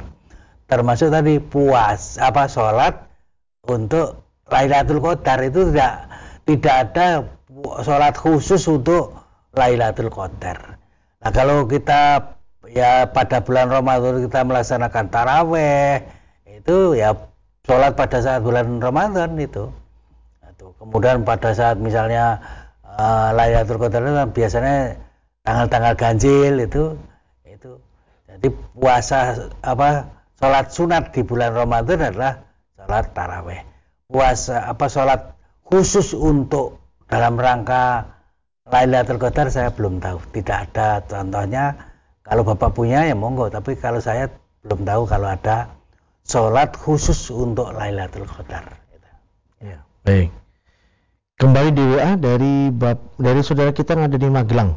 [0.72, 3.12] Termasuk tadi puas apa sholat
[3.68, 6.08] untuk Lailatul Qadar itu tidak
[6.48, 7.08] tidak ada
[7.84, 9.12] sholat khusus untuk
[9.52, 10.80] Lailatul Qadar.
[11.20, 12.37] Nah kalau kita
[12.72, 16.04] ya pada bulan Ramadan kita melaksanakan taraweh
[16.48, 17.16] itu ya
[17.64, 19.68] sholat pada saat bulan Ramadan itu.
[20.40, 22.40] Nah, Kemudian pada saat misalnya
[22.84, 24.96] uh, Laylatul Qadar kan biasanya
[25.44, 26.84] tanggal-tanggal ganjil itu
[27.44, 27.72] itu.
[28.28, 30.08] Jadi puasa apa
[30.40, 32.32] sholat sunat di bulan Ramadan adalah
[32.76, 33.60] sholat taraweh.
[34.08, 35.20] Puasa apa sholat
[35.68, 38.16] khusus untuk dalam rangka
[38.68, 40.20] Lailatul Qadar saya belum tahu.
[40.32, 41.87] Tidak ada contohnya
[42.28, 44.28] kalau Bapak punya ya monggo, tapi kalau saya
[44.60, 45.72] belum tahu kalau ada
[46.28, 48.76] sholat khusus untuk Lailatul Qadar.
[49.64, 50.28] Ya, baik.
[51.40, 54.76] Kembali di WA dari bap, dari saudara kita yang ada di Magelang.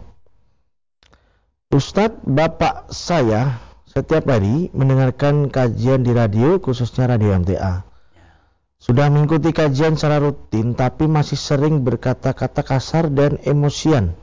[1.76, 7.84] Ustadz, bapak saya setiap hari mendengarkan kajian di radio, khususnya radio MTA.
[8.80, 14.16] Sudah mengikuti kajian secara rutin, tapi masih sering berkata-kata kasar dan emosian.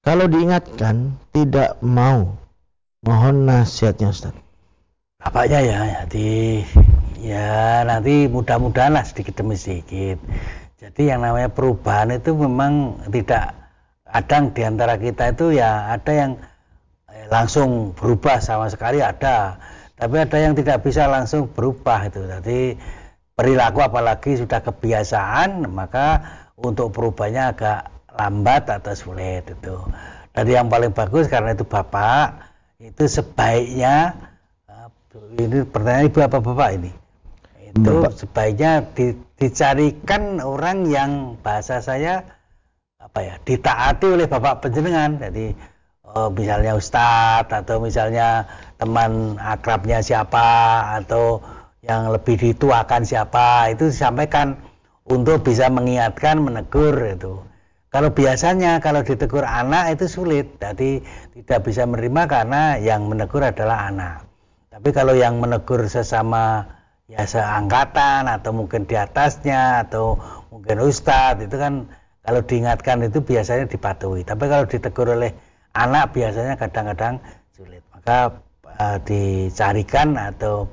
[0.00, 2.40] Kalau diingatkan tidak mau,
[3.04, 4.32] mohon nasihatnya Ustaz.
[5.20, 6.64] Bapaknya ya, jadi
[7.20, 7.48] ya
[7.84, 10.16] nanti mudah-mudahan lah sedikit demi sedikit.
[10.80, 13.52] Jadi yang namanya perubahan itu memang tidak
[14.08, 16.32] kadang di antara kita itu ya ada yang
[17.12, 19.60] eh, langsung berubah sama sekali ada,
[20.00, 22.24] tapi ada yang tidak bisa langsung berubah itu.
[22.24, 22.72] Jadi
[23.36, 26.24] perilaku apalagi sudah kebiasaan maka
[26.56, 29.76] untuk perubahannya agak lambat atau sulit itu.
[30.36, 34.14] Jadi yang paling bagus karena itu bapak itu sebaiknya
[34.68, 34.88] eh,
[35.40, 36.92] ini pertanyaan ibu apa bapak ini?
[37.70, 42.22] Itu sebaiknya di, dicarikan orang yang bahasa saya
[43.00, 45.16] apa ya ditaati oleh bapak penjenengan.
[45.16, 45.56] Jadi
[46.04, 48.44] oh, misalnya ustadz atau misalnya
[48.76, 50.48] teman akrabnya siapa
[51.00, 51.40] atau
[51.80, 54.56] yang lebih dituakan siapa itu disampaikan
[55.08, 57.40] untuk bisa mengingatkan menegur itu
[57.90, 60.46] kalau biasanya kalau ditegur anak itu sulit.
[60.62, 61.02] Jadi
[61.42, 64.30] tidak bisa menerima karena yang menegur adalah anak.
[64.70, 66.70] Tapi kalau yang menegur sesama
[67.10, 70.14] ya seangkatan atau mungkin di atasnya atau
[70.54, 71.90] mungkin ustadz itu kan
[72.22, 74.22] kalau diingatkan itu biasanya dipatuhi.
[74.22, 75.34] Tapi kalau ditegur oleh
[75.74, 77.18] anak biasanya kadang-kadang
[77.50, 77.82] sulit.
[77.90, 78.38] Maka
[78.78, 80.70] uh, dicarikan atau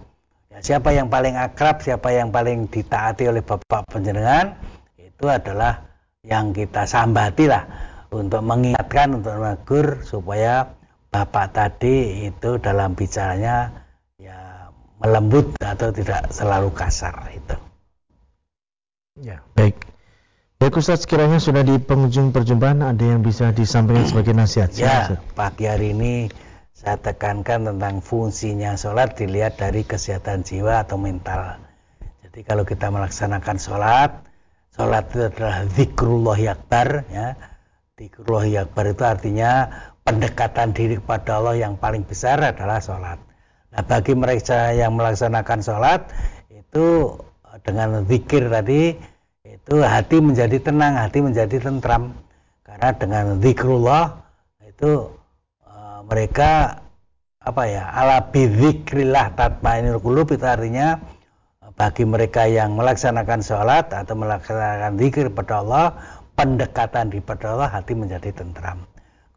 [0.53, 4.53] ya, siapa yang paling akrab siapa yang paling ditaati oleh bapak penjenengan
[5.01, 5.86] itu adalah
[6.27, 7.63] yang kita sambati lah
[8.11, 10.75] untuk mengingatkan untuk menegur supaya
[11.07, 13.87] bapak tadi itu dalam bicaranya
[14.97, 17.55] melembut atau tidak selalu kasar itu.
[19.17, 19.77] Ya, baik.
[20.57, 24.73] Baik Ustaz, sekiranya sudah di penghujung perjumpaan ada yang bisa disampaikan sebagai nasihat.
[24.73, 26.33] Ya, pagi hari ini
[26.73, 31.61] saya tekankan tentang fungsinya sholat dilihat dari kesehatan jiwa atau mental.
[32.25, 34.11] Jadi kalau kita melaksanakan sholat,
[34.77, 37.33] sholat itu adalah zikrullah yakbar, ya.
[37.97, 39.51] Zikrullah yakbar itu artinya
[40.05, 43.17] pendekatan diri kepada Allah yang paling besar adalah sholat.
[43.73, 46.05] Nah, bagi mereka yang melaksanakan sholat
[46.53, 47.17] itu
[47.65, 48.93] dengan zikir tadi
[49.41, 52.13] itu hati menjadi tenang, hati menjadi tentram.
[52.61, 54.05] Karena dengan zikrullah
[54.61, 55.09] itu
[55.65, 56.83] uh, mereka
[57.41, 60.99] apa ya ala bidzikrillah tatmainul qulub itu artinya
[61.77, 65.85] bagi mereka yang melaksanakan sholat atau melaksanakan zikir pada Allah
[66.33, 68.83] pendekatan di pada Allah hati menjadi tentram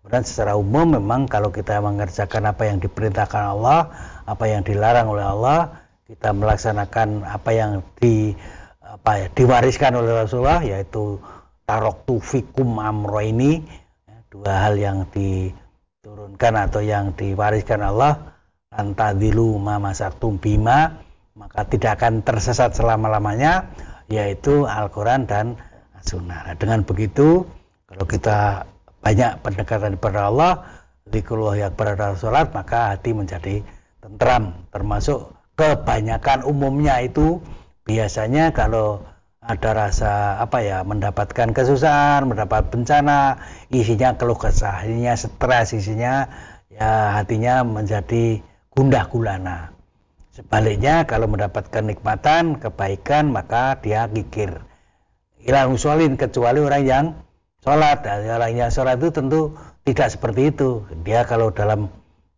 [0.01, 3.93] kemudian secara umum memang kalau kita mengerjakan apa yang diperintahkan Allah
[4.31, 5.59] apa yang dilarang oleh Allah,
[6.07, 8.31] kita melaksanakan apa yang di
[8.79, 11.19] apa ya, diwariskan oleh Rasulullah yaitu
[11.67, 13.59] tarok fikum amro ini
[14.07, 18.39] ya, dua hal yang diturunkan atau yang diwariskan Allah.
[18.71, 20.95] Antadilu mama satu bima
[21.41, 23.73] maka tidak akan tersesat selama-lamanya
[24.13, 25.57] yaitu Al-Quran dan
[26.05, 26.53] Sunnah.
[26.53, 27.49] Nah, dengan begitu
[27.89, 28.69] kalau kita
[29.01, 30.53] banyak pendekatan kepada Allah,
[31.09, 33.65] zikrullah yang pada salat maka hati menjadi
[34.05, 37.41] tentram termasuk kebanyakan umumnya itu
[37.85, 39.05] biasanya kalau
[39.41, 43.41] ada rasa apa ya mendapatkan kesusahan mendapat bencana
[43.73, 46.29] isinya keluh kesah isinya stres isinya
[46.69, 48.45] ya hatinya menjadi
[48.77, 49.73] gundah gulana
[50.31, 54.63] sebaliknya kalau mendapatkan nikmatan kebaikan maka dia gigir
[55.43, 57.05] hilang usolin kecuali orang yang
[57.61, 59.55] sholat orang yang sholat itu tentu
[59.85, 61.91] tidak seperti itu dia kalau dalam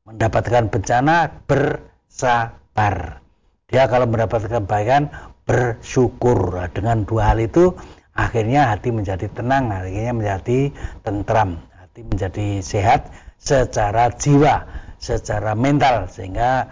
[0.07, 3.23] mendapatkan bencana bersabar.
[3.71, 5.09] Dia kalau mendapatkan kebaikan
[5.47, 6.59] bersyukur.
[6.59, 7.73] Nah, dengan dua hal itu
[8.13, 10.59] akhirnya hati menjadi tenang, akhirnya menjadi
[11.07, 13.09] tentram, hati menjadi sehat
[13.41, 14.69] secara jiwa,
[15.01, 16.69] secara mental sehingga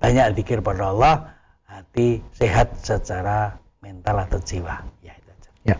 [0.00, 1.14] banyak zikir pada Allah
[1.68, 4.82] hati sehat secara mental atau jiwa.
[5.04, 5.50] Ya, itu aja.
[5.62, 5.76] Ya.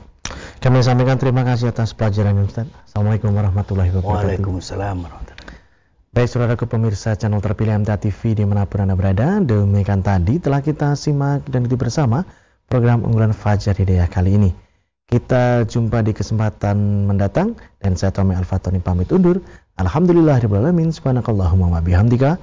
[0.60, 2.68] Kami sampaikan terima kasih atas pelajaran Ustaz.
[2.86, 4.28] Assalamualaikum warahmatullahi wabarakatuh.
[4.28, 5.40] Waalaikumsalam warahmatullahi
[6.10, 10.58] Baik saudara pemirsa channel terpilih MTA TV di mana pun Anda berada Demikian tadi telah
[10.58, 12.26] kita simak dan ikuti bersama
[12.66, 14.50] program unggulan Fajar Hidayah kali ini
[15.06, 19.38] Kita jumpa di kesempatan mendatang Dan saya Tommy Al-Fatoni pamit undur
[19.78, 22.42] Alhamdulillahirrahmanirrahim Subhanakallahumma wa bihamdika